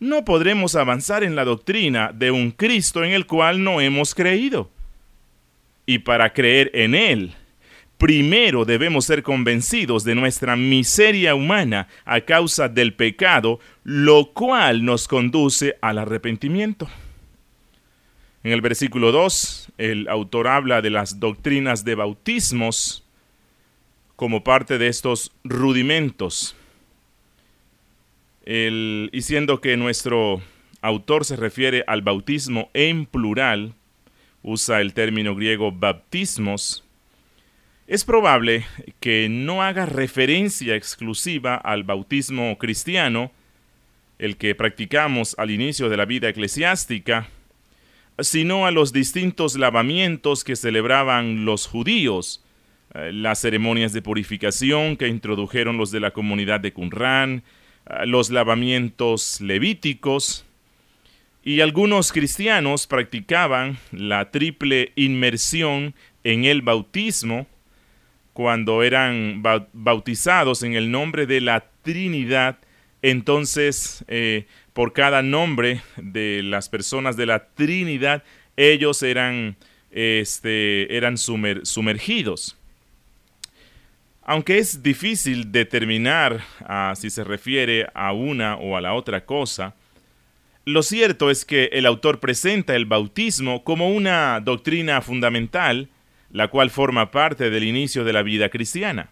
no 0.00 0.24
podremos 0.24 0.76
avanzar 0.76 1.24
en 1.24 1.34
la 1.34 1.44
doctrina 1.44 2.12
de 2.12 2.30
un 2.30 2.50
Cristo 2.50 3.04
en 3.04 3.12
el 3.12 3.26
cual 3.26 3.62
no 3.62 3.80
hemos 3.80 4.14
creído. 4.14 4.70
Y 5.86 6.00
para 6.00 6.32
creer 6.32 6.70
en 6.74 6.94
Él, 6.94 7.34
primero 7.96 8.64
debemos 8.64 9.06
ser 9.06 9.22
convencidos 9.22 10.04
de 10.04 10.14
nuestra 10.14 10.54
miseria 10.54 11.34
humana 11.34 11.88
a 12.04 12.20
causa 12.20 12.68
del 12.68 12.94
pecado, 12.94 13.58
lo 13.84 14.32
cual 14.32 14.84
nos 14.84 15.08
conduce 15.08 15.76
al 15.80 15.98
arrepentimiento. 15.98 16.88
En 18.44 18.52
el 18.52 18.60
versículo 18.60 19.10
2, 19.10 19.72
el 19.78 20.08
autor 20.08 20.46
habla 20.46 20.80
de 20.80 20.90
las 20.90 21.18
doctrinas 21.18 21.84
de 21.84 21.96
bautismos 21.96 23.04
como 24.14 24.44
parte 24.44 24.78
de 24.78 24.88
estos 24.88 25.32
rudimentos 25.42 26.56
el, 28.48 29.10
y 29.12 29.20
siendo 29.20 29.60
que 29.60 29.76
nuestro 29.76 30.40
autor 30.80 31.26
se 31.26 31.36
refiere 31.36 31.84
al 31.86 32.00
bautismo 32.00 32.70
en 32.72 33.04
plural, 33.04 33.74
usa 34.42 34.80
el 34.80 34.94
término 34.94 35.34
griego 35.34 35.70
baptismos, 35.70 36.82
es 37.86 38.04
probable 38.04 38.64
que 39.00 39.28
no 39.28 39.62
haga 39.62 39.84
referencia 39.84 40.76
exclusiva 40.76 41.56
al 41.56 41.84
bautismo 41.84 42.56
cristiano, 42.56 43.32
el 44.18 44.38
que 44.38 44.54
practicamos 44.54 45.34
al 45.38 45.50
inicio 45.50 45.90
de 45.90 45.98
la 45.98 46.06
vida 46.06 46.30
eclesiástica, 46.30 47.28
sino 48.18 48.64
a 48.64 48.70
los 48.70 48.94
distintos 48.94 49.58
lavamientos 49.58 50.42
que 50.42 50.56
celebraban 50.56 51.44
los 51.44 51.66
judíos, 51.66 52.42
eh, 52.94 53.12
las 53.12 53.40
ceremonias 53.40 53.92
de 53.92 54.00
purificación 54.00 54.96
que 54.96 55.08
introdujeron 55.08 55.76
los 55.76 55.90
de 55.90 56.00
la 56.00 56.12
comunidad 56.12 56.60
de 56.60 56.72
Qumran, 56.72 57.42
los 58.04 58.30
lavamientos 58.30 59.40
levíticos, 59.40 60.44
y 61.48 61.62
algunos 61.62 62.12
cristianos 62.12 62.86
practicaban 62.86 63.78
la 63.90 64.30
triple 64.30 64.92
inmersión 64.96 65.94
en 66.22 66.44
el 66.44 66.60
bautismo 66.60 67.46
cuando 68.34 68.82
eran 68.82 69.42
bautizados 69.72 70.62
en 70.62 70.74
el 70.74 70.90
nombre 70.90 71.26
de 71.26 71.40
la 71.40 71.64
Trinidad. 71.80 72.58
Entonces, 73.00 74.04
eh, 74.08 74.44
por 74.74 74.92
cada 74.92 75.22
nombre 75.22 75.80
de 75.96 76.42
las 76.44 76.68
personas 76.68 77.16
de 77.16 77.24
la 77.24 77.48
Trinidad, 77.48 78.24
ellos 78.58 79.02
eran, 79.02 79.56
este, 79.90 80.94
eran 80.94 81.16
sumergidos. 81.16 82.57
Aunque 84.30 84.58
es 84.58 84.82
difícil 84.82 85.52
determinar 85.52 86.44
ah, 86.60 86.92
si 86.94 87.08
se 87.08 87.24
refiere 87.24 87.86
a 87.94 88.12
una 88.12 88.56
o 88.56 88.76
a 88.76 88.82
la 88.82 88.92
otra 88.92 89.24
cosa, 89.24 89.74
lo 90.66 90.82
cierto 90.82 91.30
es 91.30 91.46
que 91.46 91.70
el 91.72 91.86
autor 91.86 92.20
presenta 92.20 92.76
el 92.76 92.84
bautismo 92.84 93.64
como 93.64 93.88
una 93.88 94.38
doctrina 94.40 95.00
fundamental, 95.00 95.88
la 96.30 96.48
cual 96.48 96.68
forma 96.68 97.10
parte 97.10 97.48
del 97.48 97.64
inicio 97.64 98.04
de 98.04 98.12
la 98.12 98.22
vida 98.22 98.50
cristiana. 98.50 99.08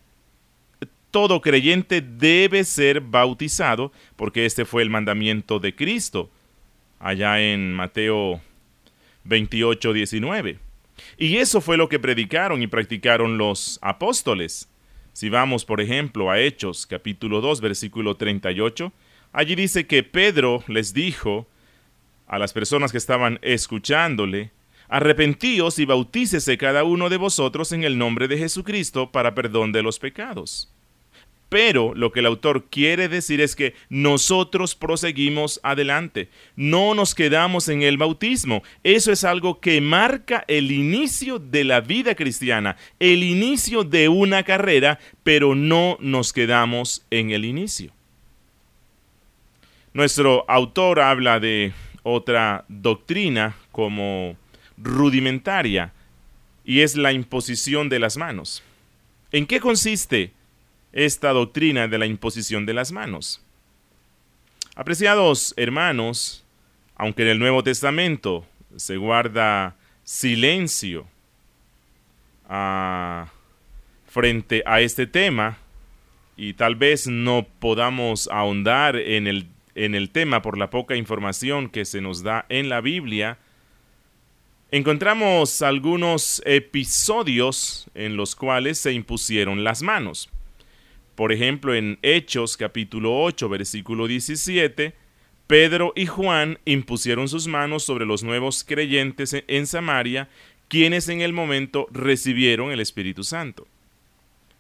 Todo 1.11 1.41
creyente 1.41 2.03
debe 2.03 2.63
ser 2.65 3.01
bautizado 3.01 3.93
porque 4.17 4.45
este 4.45 4.67
fue 4.67 4.83
el 4.83 4.91
mandamiento 4.91 5.61
de 5.61 5.75
Cristo, 5.75 6.31
allá 7.01 7.41
en 7.41 7.73
Mateo 7.73 8.43
28, 9.25 9.95
19. 9.95 10.59
Y 11.17 11.39
eso 11.39 11.63
fue 11.63 11.79
lo 11.79 11.89
que 11.89 11.99
predicaron 11.99 12.61
y 12.61 12.67
practicaron 12.67 13.39
los 13.39 13.79
apóstoles. 13.81 14.69
Si 15.17 15.31
vamos, 15.31 15.65
por 15.65 15.81
ejemplo, 15.81 16.31
a 16.31 16.41
Hechos 16.41 16.87
capítulo 16.87 17.41
2, 17.41 17.63
versículo 17.63 18.19
38, 18.19 18.93
allí 19.33 19.55
dice 19.55 19.87
que 19.87 20.03
Pedro 20.03 20.63
les 20.67 20.93
dijo 20.93 21.47
a 22.27 22.39
las 22.39 22.53
personas 22.53 22.93
que 22.93 22.99
estaban 22.99 23.39
escuchándole, 23.41 24.53
arrepentíos 24.91 25.79
y 25.79 25.87
bautícese 25.87 26.59
cada 26.59 26.85
uno 26.85 27.09
de 27.09 27.17
vosotros 27.17 27.73
en 27.73 27.83
el 27.83 27.97
nombre 27.97 28.29
de 28.29 28.37
Jesucristo 28.37 29.11
para 29.11 29.35
perdón 29.35 29.73
de 29.73 29.83
los 29.83 29.99
pecados. 29.99 30.76
Pero 31.49 31.95
lo 31.95 32.11
que 32.11 32.21
el 32.21 32.27
autor 32.27 32.65
quiere 32.65 33.09
decir 33.09 33.41
es 33.41 33.55
que 33.55 33.75
nosotros 33.89 34.75
proseguimos 34.75 35.61
adelante, 35.63 36.29
no 36.57 36.95
nos 36.95 37.15
quedamos 37.15 37.69
en 37.69 37.83
el 37.83 37.99
bautismo. 37.99 38.65
Eso 38.83 39.13
es 39.13 39.23
algo 39.23 39.61
que 39.61 39.81
marca 39.81 40.45
el 40.49 40.73
inicio 40.73 41.39
de 41.39 41.63
la 41.63 41.81
vida 41.81 42.17
cristiana, 42.17 42.77
el 42.99 43.23
inicio 43.23 43.85
de 43.85 44.09
una 44.09 44.43
carrera, 44.43 44.99
pero 45.23 45.55
no 45.55 45.97
nos 46.01 46.33
quedamos 46.33 47.05
en 47.11 47.31
el 47.31 47.45
inicio. 47.45 47.93
Nuestro 49.93 50.45
autor 50.49 51.01
habla 51.01 51.39
de 51.39 51.73
otra 52.03 52.65
doctrina 52.69 53.57
como 53.73 54.37
rudimentaria 54.77 55.93
y 56.65 56.81
es 56.81 56.97
la 56.97 57.13
imposición 57.13 57.89
de 57.89 58.01
las 58.01 58.17
manos. 58.17 58.63
¿En 59.33 59.47
qué 59.47 59.61
consiste 59.61 60.33
esta 60.97 61.31
doctrina 61.33 61.89
de 61.89 61.99
la 61.99 62.07
imposición 62.07 62.65
de 62.65 62.73
las 62.73 62.91
manos. 62.91 63.43
Apreciados 64.75 65.53
hermanos, 65.59 66.43
aunque 66.97 67.23
en 67.23 67.29
el 67.29 67.39
Nuevo 67.39 67.63
Testamento 67.63 68.47
se 68.77 68.97
guarda 68.97 69.77
silencio 70.05 71.07
ah, 72.49 73.29
frente 74.09 74.63
a 74.65 74.81
este 74.81 75.07
tema, 75.07 75.59
y 76.39 76.55
tal 76.55 76.77
vez 76.77 77.07
no 77.07 77.47
podamos 77.59 78.29
ahondar 78.33 78.97
en 78.97 79.27
el, 79.27 79.49
en 79.75 79.95
el 79.95 80.11
tema 80.11 80.41
por 80.41 80.57
la 80.57 80.71
poca 80.71 80.97
información 80.97 81.69
que 81.69 81.85
se 81.85 82.01
nos 82.01 82.23
da 82.23 82.47
en 82.49 82.71
la 82.71 82.81
Biblia, 82.81 83.39
encontramos 84.71 85.61
algunos 85.61 86.43
episodios 86.47 87.87
en 87.95 88.17
los 88.17 88.35
cuales 88.35 88.79
se 88.79 88.93
impusieron 88.93 89.63
las 89.63 89.83
manos. 89.83 90.31
Por 91.17 91.33
ejemplo, 91.33 91.75
en 91.75 91.99
Hechos 92.03 92.59
capítulo 92.59 93.23
8, 93.23 93.49
versículo 93.49 94.07
17, 94.07 94.95
Pedro 95.47 95.95
y 95.97 96.05
Juan 96.05 96.59
impusieron 96.67 97.29
sus 97.29 97.47
manos 97.49 97.85
sobre 97.85 98.05
los 98.05 98.23
nuevos 98.23 98.65
creyentes 98.65 99.35
en 99.49 99.67
Samaria, 99.67 100.29
quienes 100.69 101.09
en 101.09 101.23
el 101.23 101.33
momento 101.33 101.87
recibieron 101.91 102.71
el 102.71 102.81
Espíritu 102.81 103.25
Santo. 103.25 103.67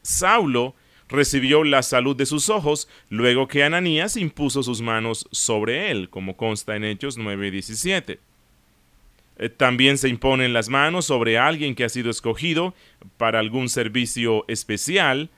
Saulo 0.00 0.75
recibió 1.10 1.62
la 1.62 1.82
salud 1.82 2.16
de 2.16 2.25
sus 2.25 2.48
ojos 2.48 2.88
luego 3.10 3.48
que 3.48 3.62
Ananías 3.62 4.16
impuso 4.16 4.62
sus 4.62 4.80
manos 4.80 5.28
sobre 5.32 5.90
él, 5.90 6.08
como 6.08 6.38
consta 6.38 6.75
en 6.75 6.84
Hechos 6.84 7.18
9:17. 7.18 8.18
Eh, 9.38 9.48
también 9.50 9.98
se 9.98 10.08
imponen 10.08 10.54
las 10.54 10.70
manos 10.70 11.04
sobre 11.04 11.36
alguien 11.36 11.75
que 11.75 11.84
ha 11.84 11.90
sido 11.90 12.10
escogido 12.10 12.75
para 13.18 13.40
algún 13.40 13.68
servicio 13.68 14.46
especial, 14.48 15.28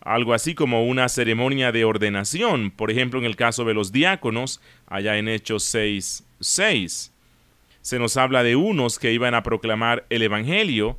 algo 0.00 0.34
así 0.34 0.54
como 0.54 0.84
una 0.84 1.08
ceremonia 1.08 1.72
de 1.72 1.84
ordenación, 1.84 2.70
por 2.70 2.90
ejemplo 2.90 3.18
en 3.18 3.26
el 3.26 3.36
caso 3.36 3.64
de 3.64 3.74
los 3.74 3.92
diáconos, 3.92 4.60
allá 4.86 5.18
en 5.18 5.28
Hechos 5.28 5.64
6, 5.64 6.24
6. 6.40 7.12
Se 7.82 7.98
nos 7.98 8.16
habla 8.16 8.42
de 8.42 8.56
unos 8.56 8.98
que 8.98 9.12
iban 9.12 9.34
a 9.34 9.42
proclamar 9.42 10.06
el 10.10 10.22
Evangelio, 10.22 10.98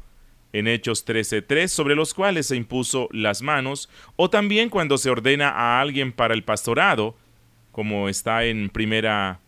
en 0.54 0.68
Hechos 0.68 1.06
13.3, 1.06 1.68
sobre 1.68 1.96
los 1.96 2.14
cuales 2.14 2.48
se 2.48 2.56
impuso 2.56 3.08
las 3.12 3.42
manos, 3.42 3.90
o 4.16 4.30
también 4.30 4.70
cuando 4.70 4.98
se 4.98 5.10
ordena 5.10 5.50
a 5.50 5.80
alguien 5.80 6.12
para 6.12 6.34
el 6.34 6.44
pastorado, 6.44 7.16
como 7.72 8.10
está 8.10 8.44
en 8.44 8.70
primera 8.70 9.40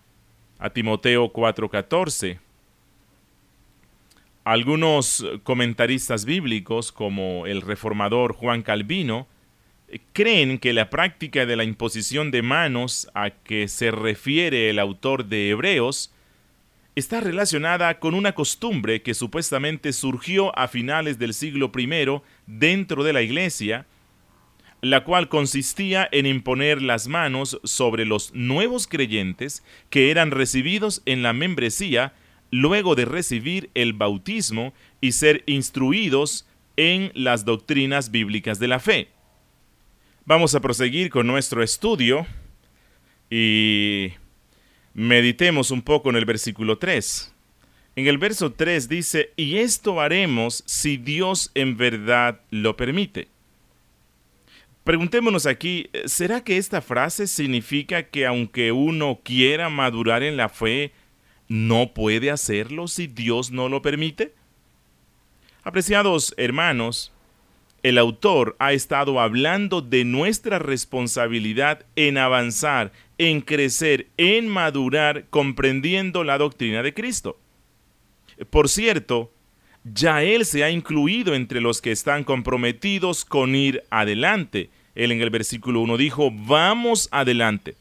a 0.60 0.70
Timoteo 0.70 1.32
4.14. 1.34 2.40
Algunos 4.46 5.26
comentaristas 5.44 6.26
bíblicos, 6.26 6.92
como 6.92 7.48
el 7.48 7.62
reformador 7.62 8.34
Juan 8.34 8.62
Calvino, 8.62 9.28
creen 10.14 10.60
que 10.60 10.74
la 10.74 10.90
práctica 10.90 11.46
de 11.46 11.56
la 11.56 11.64
imposición 11.64 12.32
de 12.32 12.42
manos 12.42 13.10
a 13.14 13.32
que 13.32 13.68
se 13.68 13.92
refiere 13.92 14.70
el 14.70 14.80
autor 14.80 15.26
de 15.26 15.50
Hebreos 15.50 16.14
está 16.96 17.22
relacionada 17.22 18.00
con 18.00 18.14
una 18.14 18.34
costumbre 18.34 19.02
que 19.02 19.14
supuestamente 19.14 19.94
surgió 19.94 20.58
a 20.58 20.68
finales 20.68 21.18
del 21.18 21.34
siglo 21.34 21.72
I 21.76 22.22
dentro 22.46 23.04
de 23.04 23.14
la 23.14 23.22
Iglesia, 23.22 23.88
la 24.82 25.04
cual 25.04 25.30
consistía 25.30 26.08
en 26.12 26.26
imponer 26.26 26.82
las 26.82 27.08
manos 27.08 27.60
sobre 27.64 28.06
los 28.06 28.34
nuevos 28.34 28.86
creyentes 28.88 29.64
que 29.90 30.12
eran 30.12 30.32
recibidos 30.32 31.02
en 31.06 31.24
la 31.24 31.34
membresía 31.34 32.14
luego 32.52 32.94
de 32.94 33.06
recibir 33.06 33.72
el 33.74 33.94
bautismo 33.94 34.74
y 35.02 35.14
ser 35.14 35.44
instruidos 35.48 36.48
en 36.78 37.12
las 37.16 37.46
doctrinas 37.46 38.12
bíblicas 38.12 38.60
de 38.60 38.68
la 38.68 38.80
fe. 38.80 39.13
Vamos 40.26 40.56
a 40.56 40.62
proseguir 40.62 41.10
con 41.10 41.28
nuestro 41.28 41.62
estudio 41.62 42.26
y 43.30 44.14
meditemos 44.94 45.70
un 45.70 45.82
poco 45.82 46.10
en 46.10 46.16
el 46.16 46.24
versículo 46.24 46.78
3. 46.78 47.34
En 47.98 48.08
el 48.08 48.18
verso 48.18 48.54
3 48.54 48.88
dice, 48.88 49.32
y 49.36 49.58
esto 49.58 50.00
haremos 50.00 50.64
si 50.66 50.96
Dios 50.96 51.52
en 51.56 51.76
verdad 51.76 52.40
lo 52.52 52.78
permite. 52.78 53.28
Preguntémonos 54.86 55.46
aquí, 55.46 55.90
¿será 56.06 56.42
que 56.42 56.56
esta 56.58 56.82
frase 56.82 57.28
significa 57.28 58.04
que 58.04 58.26
aunque 58.26 58.72
uno 58.72 59.20
quiera 59.26 59.68
madurar 59.68 60.24
en 60.24 60.38
la 60.38 60.48
fe, 60.48 60.94
no 61.50 61.94
puede 61.94 62.32
hacerlo 62.32 62.88
si 62.88 63.08
Dios 63.08 63.52
no 63.52 63.68
lo 63.68 63.82
permite? 63.82 64.34
Apreciados 65.64 66.34
hermanos, 66.38 67.13
el 67.84 67.98
autor 67.98 68.56
ha 68.60 68.72
estado 68.72 69.20
hablando 69.20 69.82
de 69.82 70.06
nuestra 70.06 70.58
responsabilidad 70.58 71.86
en 71.98 72.18
avanzar, 72.18 72.94
en 73.18 73.42
crecer, 73.42 74.08
en 74.16 74.48
madurar, 74.48 75.26
comprendiendo 75.30 76.24
la 76.24 76.38
doctrina 76.38 76.82
de 76.82 76.94
Cristo. 76.94 77.38
Por 78.50 78.70
cierto, 78.70 79.32
ya 79.84 80.24
Él 80.24 80.46
se 80.46 80.64
ha 80.64 80.70
incluido 80.70 81.36
entre 81.36 81.60
los 81.60 81.82
que 81.82 81.92
están 81.92 82.24
comprometidos 82.24 83.26
con 83.26 83.54
ir 83.54 83.84
adelante. 83.90 84.70
Él 84.96 85.12
en 85.12 85.22
el 85.22 85.30
versículo 85.30 85.82
1 85.82 85.98
dijo, 85.98 86.32
vamos 86.32 87.10
adelante. 87.12 87.76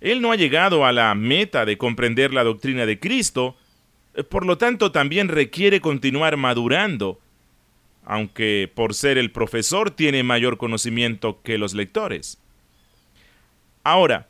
Él 0.00 0.22
no 0.22 0.32
ha 0.32 0.36
llegado 0.36 0.86
a 0.86 0.92
la 0.92 1.14
meta 1.14 1.66
de 1.66 1.76
comprender 1.76 2.32
la 2.32 2.44
doctrina 2.44 2.86
de 2.86 2.98
Cristo, 2.98 3.56
por 4.30 4.46
lo 4.46 4.56
tanto 4.56 4.92
también 4.92 5.28
requiere 5.28 5.80
continuar 5.80 6.36
madurando, 6.36 7.20
aunque 8.04 8.70
por 8.74 8.94
ser 8.94 9.18
el 9.18 9.30
profesor 9.30 9.90
tiene 9.90 10.22
mayor 10.22 10.58
conocimiento 10.58 11.40
que 11.42 11.58
los 11.58 11.74
lectores. 11.74 12.38
Ahora, 13.82 14.28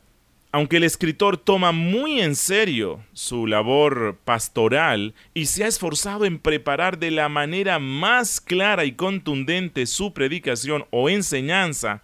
aunque 0.51 0.77
el 0.77 0.85
escritor 0.85 1.35
toma 1.35 1.73
muy 1.73 2.21
en 2.21 2.33
serio 2.33 3.03
su 3.11 3.45
labor 3.45 4.17
pastoral 4.23 5.13
y 5.33 5.47
se 5.47 5.65
ha 5.65 5.67
esforzado 5.67 6.23
en 6.23 6.39
preparar 6.39 6.97
de 6.97 7.11
la 7.11 7.27
manera 7.27 7.77
más 7.77 8.39
clara 8.39 8.85
y 8.85 8.93
contundente 8.93 9.85
su 9.85 10.13
predicación 10.13 10.85
o 10.91 11.09
enseñanza, 11.09 12.03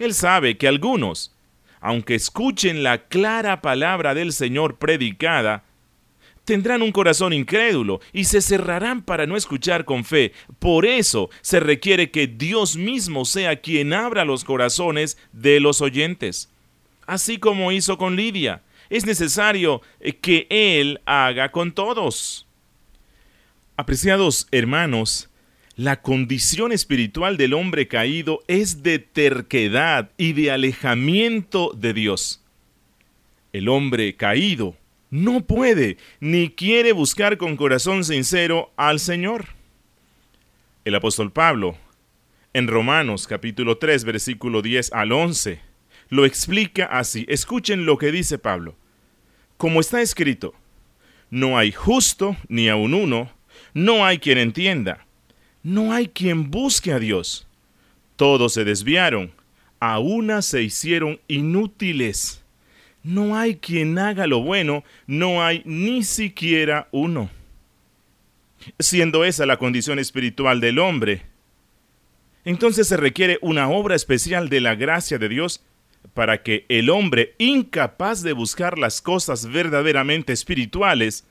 él 0.00 0.14
sabe 0.14 0.56
que 0.56 0.66
algunos, 0.66 1.32
aunque 1.80 2.16
escuchen 2.16 2.82
la 2.82 3.06
clara 3.06 3.62
palabra 3.62 4.14
del 4.14 4.32
Señor 4.32 4.78
predicada, 4.78 5.62
tendrán 6.50 6.82
un 6.82 6.90
corazón 6.90 7.32
incrédulo 7.32 8.00
y 8.12 8.24
se 8.24 8.42
cerrarán 8.42 9.02
para 9.02 9.24
no 9.24 9.36
escuchar 9.36 9.84
con 9.84 10.04
fe. 10.04 10.32
Por 10.58 10.84
eso 10.84 11.30
se 11.42 11.60
requiere 11.60 12.10
que 12.10 12.26
Dios 12.26 12.74
mismo 12.74 13.24
sea 13.24 13.60
quien 13.60 13.92
abra 13.92 14.24
los 14.24 14.42
corazones 14.42 15.16
de 15.32 15.60
los 15.60 15.80
oyentes. 15.80 16.50
Así 17.06 17.38
como 17.38 17.70
hizo 17.70 17.98
con 17.98 18.16
Lidia, 18.16 18.62
es 18.88 19.06
necesario 19.06 19.80
eh, 20.00 20.16
que 20.16 20.48
Él 20.50 21.00
haga 21.04 21.52
con 21.52 21.70
todos. 21.70 22.48
Apreciados 23.76 24.48
hermanos, 24.50 25.30
la 25.76 26.02
condición 26.02 26.72
espiritual 26.72 27.36
del 27.36 27.54
hombre 27.54 27.86
caído 27.86 28.40
es 28.48 28.82
de 28.82 28.98
terquedad 28.98 30.10
y 30.16 30.32
de 30.32 30.50
alejamiento 30.50 31.70
de 31.76 31.92
Dios. 31.94 32.42
El 33.52 33.68
hombre 33.68 34.16
caído 34.16 34.74
no 35.10 35.44
puede 35.44 35.98
ni 36.20 36.50
quiere 36.50 36.92
buscar 36.92 37.36
con 37.36 37.56
corazón 37.56 38.04
sincero 38.04 38.72
al 38.76 39.00
Señor. 39.00 39.48
El 40.84 40.94
apóstol 40.94 41.32
Pablo, 41.32 41.76
en 42.52 42.68
Romanos 42.68 43.26
capítulo 43.26 43.78
3, 43.78 44.04
versículo 44.04 44.62
10 44.62 44.92
al 44.92 45.12
11, 45.12 45.60
lo 46.08 46.24
explica 46.24 46.86
así. 46.86 47.26
Escuchen 47.28 47.86
lo 47.86 47.98
que 47.98 48.12
dice 48.12 48.38
Pablo. 48.38 48.76
Como 49.56 49.80
está 49.80 50.00
escrito, 50.00 50.54
no 51.28 51.58
hay 51.58 51.72
justo 51.72 52.36
ni 52.48 52.68
aun 52.68 52.94
uno, 52.94 53.30
no 53.74 54.06
hay 54.06 54.18
quien 54.18 54.38
entienda, 54.38 55.06
no 55.62 55.92
hay 55.92 56.08
quien 56.08 56.50
busque 56.50 56.92
a 56.92 56.98
Dios. 56.98 57.46
Todos 58.16 58.54
se 58.54 58.64
desviaron, 58.64 59.32
a 59.80 59.98
una 59.98 60.42
se 60.42 60.62
hicieron 60.62 61.20
inútiles 61.28 62.39
no 63.02 63.36
hay 63.36 63.56
quien 63.56 63.98
haga 63.98 64.26
lo 64.26 64.42
bueno, 64.42 64.84
no 65.06 65.42
hay 65.42 65.62
ni 65.64 66.04
siquiera 66.04 66.88
uno. 66.90 67.30
Siendo 68.78 69.24
esa 69.24 69.46
la 69.46 69.56
condición 69.56 69.98
espiritual 69.98 70.60
del 70.60 70.78
hombre, 70.78 71.22
entonces 72.44 72.88
se 72.88 72.96
requiere 72.96 73.38
una 73.42 73.68
obra 73.68 73.94
especial 73.94 74.48
de 74.48 74.60
la 74.60 74.74
gracia 74.74 75.18
de 75.18 75.28
Dios 75.28 75.64
para 76.14 76.42
que 76.42 76.66
el 76.68 76.90
hombre 76.90 77.34
incapaz 77.38 78.22
de 78.22 78.32
buscar 78.32 78.78
las 78.78 79.00
cosas 79.00 79.46
verdaderamente 79.46 80.32
espirituales 80.32 81.24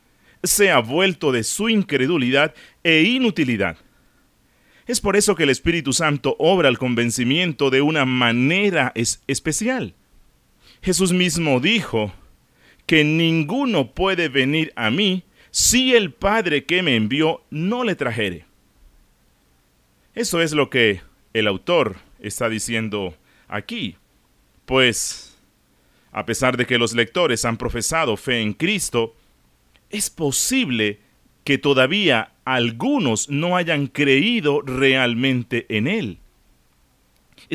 sea 0.44 0.80
vuelto 0.80 1.32
de 1.32 1.44
su 1.44 1.70
incredulidad 1.70 2.54
e 2.84 3.02
inutilidad. 3.02 3.78
Es 4.88 5.02
por 5.02 5.16
eso 5.16 5.36
que 5.36 5.44
el 5.44 5.50
Espíritu 5.50 5.94
Santo 5.94 6.36
obra 6.40 6.70
el 6.70 6.80
convencimiento 6.80 7.70
de 7.70 7.82
una 7.82 8.06
manera 8.06 8.92
especial. 9.28 9.94
Jesús 10.82 11.12
mismo 11.12 11.60
dijo 11.60 12.12
que 12.86 13.04
ninguno 13.04 13.92
puede 13.92 14.30
venir 14.30 14.74
a 14.76 14.90
mí 14.90 15.24
si 15.52 15.96
el 15.96 16.14
Padre 16.14 16.66
que 16.66 16.82
me 16.82 16.96
envió 16.96 17.44
no 17.50 17.84
le 17.84 17.96
trajere. 17.96 18.46
Eso 20.16 20.42
es 20.42 20.54
lo 20.54 20.70
que 20.70 21.02
el 21.34 21.48
autor 21.48 21.98
está 22.20 22.50
diciendo 22.50 23.16
aquí. 23.48 23.96
Pues, 24.66 25.38
a 26.12 26.26
pesar 26.26 26.58
de 26.58 26.66
que 26.66 26.78
los 26.78 26.94
lectores 26.94 27.46
han 27.46 27.58
profesado 27.58 28.18
fe 28.18 28.42
en 28.42 28.54
Cristo, 28.54 29.16
es 29.90 30.10
posible 30.10 31.00
que 31.44 31.58
todavía 31.58 32.34
algunos 32.46 33.30
no 33.30 33.56
hayan 33.56 33.88
creído 33.88 34.62
realmente 34.62 35.66
en 35.70 35.88
Él. 35.88 36.20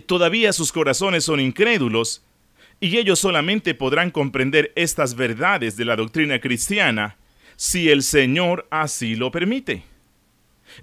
Todavía 0.06 0.52
sus 0.52 0.72
corazones 0.72 1.24
son 1.24 1.40
incrédulos 1.40 2.24
y 2.80 2.98
ellos 2.98 3.18
solamente 3.18 3.74
podrán 3.74 4.10
comprender 4.10 4.72
estas 4.76 5.14
verdades 5.14 5.76
de 5.76 5.84
la 5.84 5.96
doctrina 5.96 6.40
cristiana 6.40 7.16
si 7.56 7.88
el 7.88 8.02
Señor 8.02 8.66
así 8.70 9.14
lo 9.14 9.30
permite. 9.30 9.84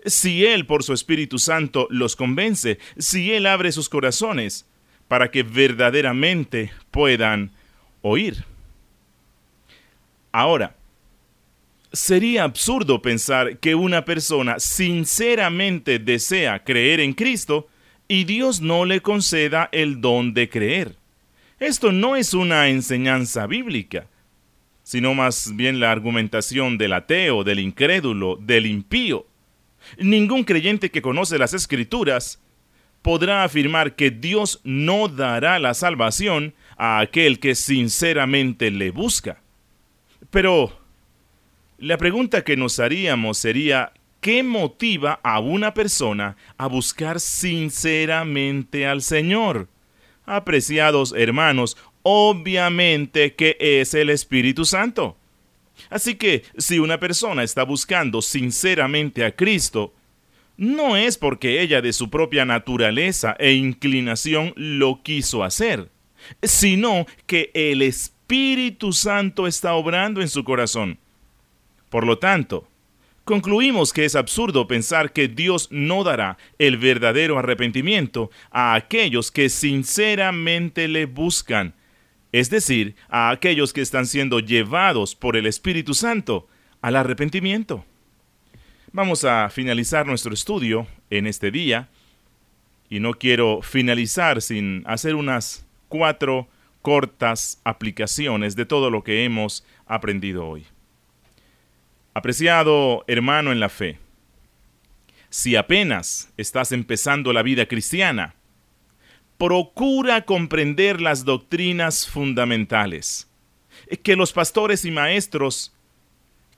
Si 0.06 0.46
Él 0.46 0.66
por 0.66 0.84
su 0.84 0.94
Espíritu 0.94 1.38
Santo 1.38 1.88
los 1.90 2.16
convence, 2.16 2.80
si 2.98 3.34
Él 3.34 3.46
abre 3.46 3.72
sus 3.72 3.90
corazones, 3.90 4.66
para 5.08 5.30
que 5.30 5.44
verdaderamente 5.44 6.72
puedan 6.90 7.52
oír. 8.02 8.46
Ahora, 10.32 10.76
sería 11.92 12.44
absurdo 12.44 13.02
pensar 13.02 13.58
que 13.58 13.76
una 13.76 14.06
persona 14.06 14.60
sinceramente 14.60 16.00
desea 16.00 16.64
creer 16.64 17.02
en 17.02 17.14
Cristo 17.14 17.68
y 18.08 18.24
Dios 18.24 18.62
no 18.62 18.86
le 18.86 19.02
conceda 19.02 19.68
el 19.74 20.00
don 20.00 20.34
de 20.34 20.50
creer. 20.50 21.01
Esto 21.62 21.92
no 21.92 22.16
es 22.16 22.34
una 22.34 22.70
enseñanza 22.70 23.46
bíblica, 23.46 24.08
sino 24.82 25.14
más 25.14 25.56
bien 25.56 25.80
la 25.80 25.92
argumentación 25.92 26.80
del 26.80 26.92
ateo, 26.92 27.44
del 27.44 27.60
incrédulo, 27.60 28.36
del 28.42 28.66
impío. 28.66 29.28
Ningún 30.00 30.44
creyente 30.44 30.90
que 30.90 31.04
conoce 31.04 31.38
las 31.38 31.54
escrituras 31.54 32.42
podrá 33.04 33.44
afirmar 33.44 33.96
que 33.96 34.10
Dios 34.10 34.60
no 34.64 35.08
dará 35.08 35.60
la 35.60 35.76
salvación 35.76 36.56
a 36.78 36.98
aquel 36.98 37.40
que 37.40 37.54
sinceramente 37.54 38.72
le 38.72 38.90
busca. 38.90 39.40
Pero 40.32 40.80
la 41.78 41.98
pregunta 41.98 42.44
que 42.44 42.58
nos 42.58 42.80
haríamos 42.80 43.38
sería, 43.38 43.94
¿qué 44.20 44.42
motiva 44.42 45.20
a 45.22 45.40
una 45.40 45.76
persona 45.76 46.38
a 46.58 46.66
buscar 46.66 47.20
sinceramente 47.20 48.88
al 48.88 49.04
Señor? 49.04 49.68
Apreciados 50.26 51.14
hermanos, 51.16 51.78
obviamente 52.04 53.36
que 53.36 53.58
es 53.60 53.94
el 53.94 54.10
Espíritu 54.10 54.66
Santo. 54.66 55.18
Así 55.90 56.16
que 56.16 56.44
si 56.58 56.80
una 56.80 57.00
persona 57.00 57.44
está 57.44 57.64
buscando 57.64 58.22
sinceramente 58.22 59.26
a 59.26 59.36
Cristo, 59.36 59.94
no 60.58 60.96
es 60.96 61.18
porque 61.18 61.62
ella 61.62 61.82
de 61.82 61.94
su 61.94 62.10
propia 62.10 62.46
naturaleza 62.46 63.36
e 63.40 63.54
inclinación 63.54 64.54
lo 64.56 65.02
quiso 65.02 65.44
hacer, 65.44 65.90
sino 66.44 67.08
que 67.26 67.50
el 67.54 67.82
Espíritu 67.82 68.94
Santo 68.94 69.48
está 69.48 69.74
obrando 69.74 70.22
en 70.22 70.30
su 70.30 70.44
corazón. 70.44 71.00
Por 71.90 72.06
lo 72.06 72.20
tanto, 72.20 72.68
concluimos 73.32 73.94
que 73.94 74.04
es 74.04 74.16
absurdo 74.18 74.68
pensar 74.68 75.14
que 75.14 75.30
Dios 75.30 75.70
no 75.72 76.04
dará 76.04 76.38
el 76.60 76.76
verdadero 76.76 77.40
arrepentimiento 77.40 78.30
a 78.52 78.74
aquellos 78.74 79.32
que 79.32 79.48
sinceramente 79.48 80.90
le 80.90 81.06
buscan, 81.06 81.74
es 82.34 82.50
decir, 82.50 82.94
a 83.08 83.30
aquellos 83.30 83.72
que 83.72 83.80
están 83.80 84.06
siendo 84.06 84.42
llevados 84.42 85.16
por 85.16 85.38
el 85.38 85.46
Espíritu 85.46 85.94
Santo 85.94 86.50
al 86.82 86.98
arrepentimiento. 86.98 87.86
Vamos 88.92 89.24
a 89.24 89.50
finalizar 89.50 90.06
nuestro 90.06 90.34
estudio 90.34 90.86
en 91.10 91.26
este 91.26 91.52
día 91.52 91.88
y 92.90 93.00
no 93.00 93.14
quiero 93.14 93.62
finalizar 93.62 94.42
sin 94.42 94.84
hacer 94.86 95.16
unas 95.16 95.66
cuatro 95.88 96.50
cortas 96.82 97.62
aplicaciones 97.64 98.58
de 98.58 98.66
todo 98.66 98.90
lo 98.90 99.06
que 99.06 99.24
hemos 99.24 99.66
aprendido 99.88 100.46
hoy. 100.46 100.66
Apreciado 102.14 103.06
hermano 103.08 103.52
en 103.52 103.60
la 103.60 103.70
fe, 103.70 103.98
si 105.30 105.56
apenas 105.56 106.32
estás 106.36 106.74
empezando 106.74 107.32
la 107.32 107.42
vida 107.42 107.68
cristiana, 107.68 108.36
procura 109.38 110.26
comprender 110.26 111.00
las 111.00 111.24
doctrinas 111.24 112.08
fundamentales 112.08 113.30
que 114.04 114.16
los 114.16 114.34
pastores 114.34 114.86
y 114.86 114.92
maestros 114.92 115.74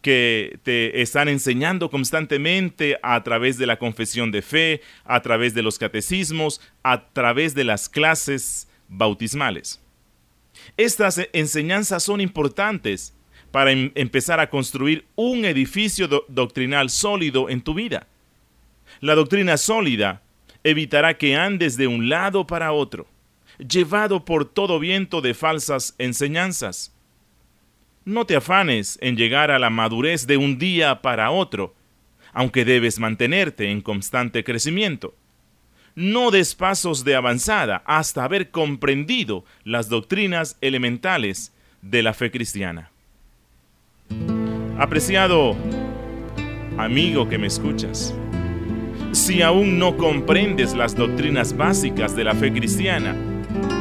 que 0.01 0.59
te 0.63 1.01
están 1.01 1.29
enseñando 1.29 1.89
constantemente 1.89 2.97
a 3.01 3.23
través 3.23 3.57
de 3.57 3.65
la 3.65 3.79
confesión 3.79 4.31
de 4.31 4.41
fe, 4.41 4.81
a 5.05 5.21
través 5.21 5.53
de 5.53 5.61
los 5.61 5.79
catecismos, 5.79 6.59
a 6.83 7.09
través 7.13 7.55
de 7.55 7.63
las 7.63 7.87
clases 7.87 8.67
bautismales. 8.89 9.81
Estas 10.75 11.21
enseñanzas 11.31 12.03
son 12.03 12.19
importantes 12.19 13.13
para 13.53 13.71
em-, 13.71 13.91
empezar 13.93 14.39
a 14.39 14.49
construir 14.49 15.05
un 15.13 15.45
edificio 15.45 16.07
doctrinal 16.27 16.89
sólido 16.89 17.51
en 17.51 17.61
tu 17.61 17.75
vida. 17.75 18.07
La 18.99 19.13
doctrina 19.13 19.57
sólida 19.57 20.23
evitará 20.63 21.19
que 21.19 21.35
andes 21.35 21.77
de 21.77 21.85
un 21.85 22.09
lado 22.09 22.47
para 22.47 22.71
otro, 22.71 23.05
llevado 23.59 24.25
por 24.25 24.45
todo 24.45 24.79
viento 24.79 25.21
de 25.21 25.35
falsas 25.35 25.93
enseñanzas. 25.99 26.95
No 28.05 28.25
te 28.25 28.35
afanes 28.35 28.97
en 29.01 29.17
llegar 29.17 29.51
a 29.51 29.59
la 29.59 29.69
madurez 29.69 30.25
de 30.25 30.37
un 30.37 30.57
día 30.57 31.03
para 31.03 31.29
otro, 31.29 31.75
aunque 32.33 32.65
debes 32.65 32.97
mantenerte 32.97 33.69
en 33.69 33.81
constante 33.81 34.43
crecimiento. 34.43 35.13
No 35.93 36.31
des 36.31 36.55
pasos 36.55 37.03
de 37.03 37.13
avanzada 37.13 37.83
hasta 37.85 38.23
haber 38.23 38.49
comprendido 38.49 39.45
las 39.63 39.89
doctrinas 39.89 40.57
elementales 40.59 41.53
de 41.83 42.01
la 42.01 42.15
fe 42.15 42.31
cristiana. 42.31 42.92
Apreciado 44.77 45.55
amigo 46.77 47.29
que 47.29 47.37
me 47.37 47.47
escuchas, 47.47 48.13
si 49.11 49.43
aún 49.43 49.77
no 49.77 49.95
comprendes 49.97 50.73
las 50.73 50.95
doctrinas 50.95 51.55
básicas 51.55 52.15
de 52.15 52.23
la 52.23 52.33
fe 52.33 52.51
cristiana, 52.51 53.15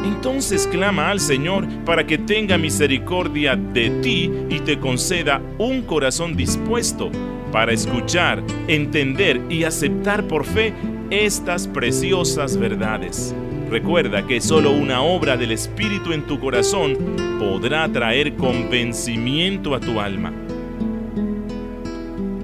entonces 0.05 0.67
clama 0.67 1.11
al 1.11 1.19
Señor 1.19 1.67
para 1.87 2.07
que 2.07 2.19
tenga 2.19 2.59
misericordia 2.59 3.57
de 3.57 3.89
ti 4.03 4.31
y 4.51 4.61
te 4.61 4.79
conceda 4.79 5.41
un 5.57 5.83
corazón 5.83 6.37
dispuesto 6.37 7.11
para 7.51 7.73
escuchar, 7.73 8.43
entender 8.69 9.41
y 9.49 9.65
aceptar 9.65 10.25
por 10.25 10.45
fe 10.45 10.75
estas 11.11 11.67
preciosas 11.69 12.59
verdades. 12.59 13.35
Recuerda 13.71 14.27
que 14.27 14.43
solo 14.43 14.73
una 14.73 15.01
obra 15.01 15.39
del 15.39 15.53
Espíritu 15.53 16.13
en 16.13 16.27
tu 16.27 16.39
corazón 16.39 16.99
podrá 17.39 17.91
traer 17.91 18.35
convencimiento 18.37 19.75
a 19.75 19.81
tu 19.81 19.99
alma. 19.99 20.31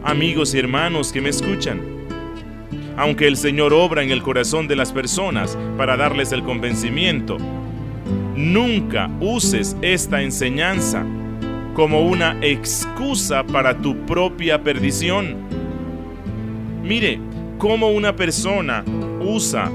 Amigos 0.08 0.54
y 0.54 0.58
hermanos 0.58 1.12
que 1.12 1.20
me 1.20 1.28
escuchan, 1.28 1.82
aunque 2.96 3.26
el 3.26 3.36
Señor 3.36 3.74
obra 3.74 4.02
en 4.02 4.10
el 4.10 4.22
corazón 4.22 4.66
de 4.66 4.74
las 4.74 4.90
personas 4.90 5.58
para 5.76 5.98
darles 5.98 6.32
el 6.32 6.42
convencimiento. 6.44 7.36
Nunca 8.34 9.10
uses 9.20 9.76
esta 9.82 10.22
enseñanza 10.22 11.04
como 11.74 12.00
una 12.06 12.38
excusa 12.40 13.44
para 13.44 13.76
tu 13.76 14.06
propia 14.06 14.62
perdición. 14.62 15.36
Mire 16.82 17.20
cómo 17.58 17.90
una 17.90 18.16
persona 18.16 18.86
usa 19.20 19.70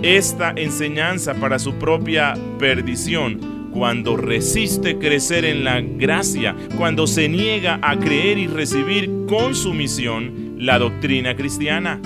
esta 0.00 0.54
enseñanza 0.56 1.34
para 1.34 1.58
su 1.58 1.74
propia 1.74 2.32
perdición 2.58 3.55
cuando 3.76 4.16
resiste 4.16 4.96
crecer 4.96 5.44
en 5.44 5.62
la 5.62 5.82
gracia, 5.82 6.56
cuando 6.78 7.06
se 7.06 7.28
niega 7.28 7.78
a 7.82 7.98
creer 7.98 8.38
y 8.38 8.46
recibir 8.46 9.10
con 9.28 9.54
su 9.54 9.74
misión 9.74 10.56
la 10.58 10.78
doctrina 10.78 11.36
cristiana 11.36 12.00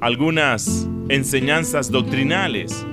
algunas 0.00 0.88
enseñanzas 1.08 1.90
doctrinales 1.90 2.86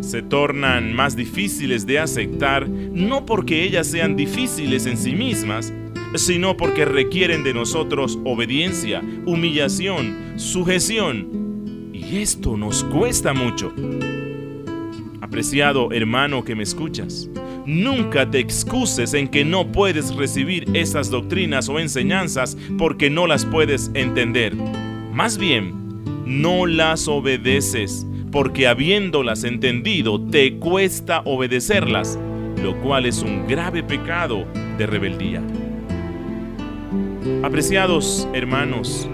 se 0.00 0.20
tornan 0.20 0.92
más 0.94 1.14
difíciles 1.14 1.86
de 1.86 2.00
aceptar 2.00 2.68
no 2.68 3.24
porque 3.24 3.62
ellas 3.62 3.86
sean 3.86 4.16
difíciles 4.16 4.86
en 4.86 4.96
sí 4.96 5.12
mismas, 5.12 5.72
sino 6.16 6.56
porque 6.56 6.84
requieren 6.84 7.44
de 7.44 7.54
nosotros 7.54 8.18
obediencia, 8.24 9.00
humillación, 9.26 10.34
sujeción 10.36 11.90
Y 11.92 12.18
esto 12.18 12.56
nos 12.56 12.82
cuesta 12.84 13.32
mucho. 13.32 13.72
Apreciado 15.32 15.90
hermano 15.92 16.44
que 16.44 16.54
me 16.54 16.62
escuchas, 16.62 17.26
nunca 17.64 18.30
te 18.30 18.38
excuses 18.38 19.14
en 19.14 19.28
que 19.28 19.46
no 19.46 19.72
puedes 19.72 20.14
recibir 20.14 20.66
esas 20.74 21.08
doctrinas 21.08 21.70
o 21.70 21.78
enseñanzas 21.78 22.54
porque 22.76 23.08
no 23.08 23.26
las 23.26 23.46
puedes 23.46 23.90
entender. 23.94 24.54
Más 24.54 25.38
bien, 25.38 25.72
no 26.26 26.66
las 26.66 27.08
obedeces 27.08 28.06
porque 28.30 28.68
habiéndolas 28.68 29.44
entendido 29.44 30.20
te 30.20 30.58
cuesta 30.58 31.22
obedecerlas, 31.24 32.18
lo 32.62 32.78
cual 32.82 33.06
es 33.06 33.22
un 33.22 33.46
grave 33.46 33.82
pecado 33.82 34.44
de 34.76 34.86
rebeldía. 34.86 35.42
Apreciados 37.42 38.28
hermanos, 38.34 39.08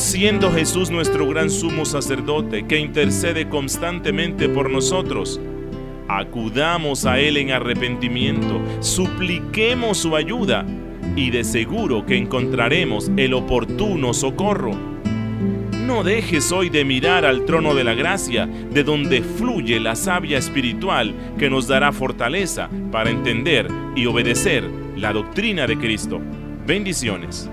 siendo 0.00 0.50
Jesús 0.50 0.90
nuestro 0.90 1.28
gran 1.28 1.50
sumo 1.50 1.84
sacerdote 1.84 2.66
que 2.66 2.78
intercede 2.78 3.50
constantemente 3.50 4.48
por 4.48 4.70
nosotros, 4.70 5.38
acudamos 6.08 7.04
a 7.04 7.20
Él 7.20 7.36
en 7.36 7.50
arrepentimiento, 7.50 8.62
supliquemos 8.80 9.98
su 9.98 10.16
ayuda 10.16 10.64
y 11.16 11.30
de 11.30 11.44
seguro 11.44 12.06
que 12.06 12.16
encontraremos 12.16 13.10
el 13.18 13.34
oportuno 13.34 14.14
socorro. 14.14 14.72
No 15.86 16.02
dejes 16.02 16.50
hoy 16.50 16.70
de 16.70 16.84
mirar 16.84 17.26
al 17.26 17.44
trono 17.44 17.74
de 17.74 17.84
la 17.84 17.92
gracia, 17.92 18.46
de 18.46 18.82
donde 18.84 19.20
fluye 19.20 19.78
la 19.80 19.96
savia 19.96 20.38
espiritual 20.38 21.14
que 21.38 21.50
nos 21.50 21.68
dará 21.68 21.92
fortaleza 21.92 22.70
para 22.90 23.10
entender 23.10 23.68
y 23.94 24.06
obedecer 24.06 24.64
la 24.96 25.12
doctrina 25.12 25.66
de 25.66 25.76
Cristo. 25.76 26.20
Bendiciones. 26.66 27.50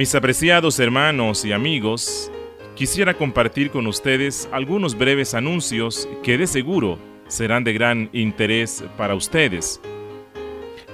Mis 0.00 0.14
apreciados 0.14 0.80
hermanos 0.80 1.44
y 1.44 1.52
amigos, 1.52 2.32
quisiera 2.74 3.12
compartir 3.12 3.70
con 3.70 3.86
ustedes 3.86 4.48
algunos 4.50 4.96
breves 4.96 5.34
anuncios 5.34 6.08
que 6.22 6.38
de 6.38 6.46
seguro 6.46 6.98
serán 7.28 7.64
de 7.64 7.74
gran 7.74 8.08
interés 8.14 8.82
para 8.96 9.14
ustedes. 9.14 9.78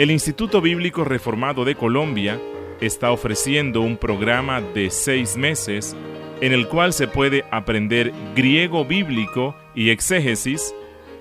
El 0.01 0.11
Instituto 0.11 0.61
Bíblico 0.61 1.05
Reformado 1.05 1.65
de 1.65 1.77
Colombia 1.77 2.41
está 2.81 3.13
ofreciendo 3.13 3.81
un 3.81 3.97
programa 3.97 4.61
de 4.61 4.91
seis 4.91 5.37
meses 5.37 5.95
en 6.41 6.53
el 6.53 6.67
cual 6.67 6.93
se 6.93 7.07
puede 7.07 7.45
aprender 7.53 8.13
griego 8.35 8.85
bíblico 8.85 9.55
y 9.77 9.91
exégesis 9.91 10.75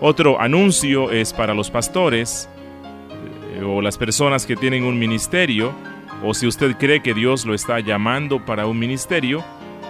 Otro 0.00 0.40
anuncio 0.40 1.10
es 1.10 1.32
para 1.32 1.54
los 1.54 1.70
pastores 1.70 2.48
eh, 3.56 3.64
o 3.64 3.80
las 3.80 3.96
personas 3.98 4.46
que 4.46 4.54
tienen 4.56 4.84
un 4.84 4.96
ministerio, 4.98 5.72
o 6.22 6.34
si 6.34 6.46
usted 6.46 6.76
cree 6.76 7.02
que 7.02 7.14
Dios 7.14 7.46
lo 7.46 7.54
está 7.54 7.80
llamando 7.80 8.44
para 8.44 8.66
un 8.66 8.78
ministerio, 8.78 9.42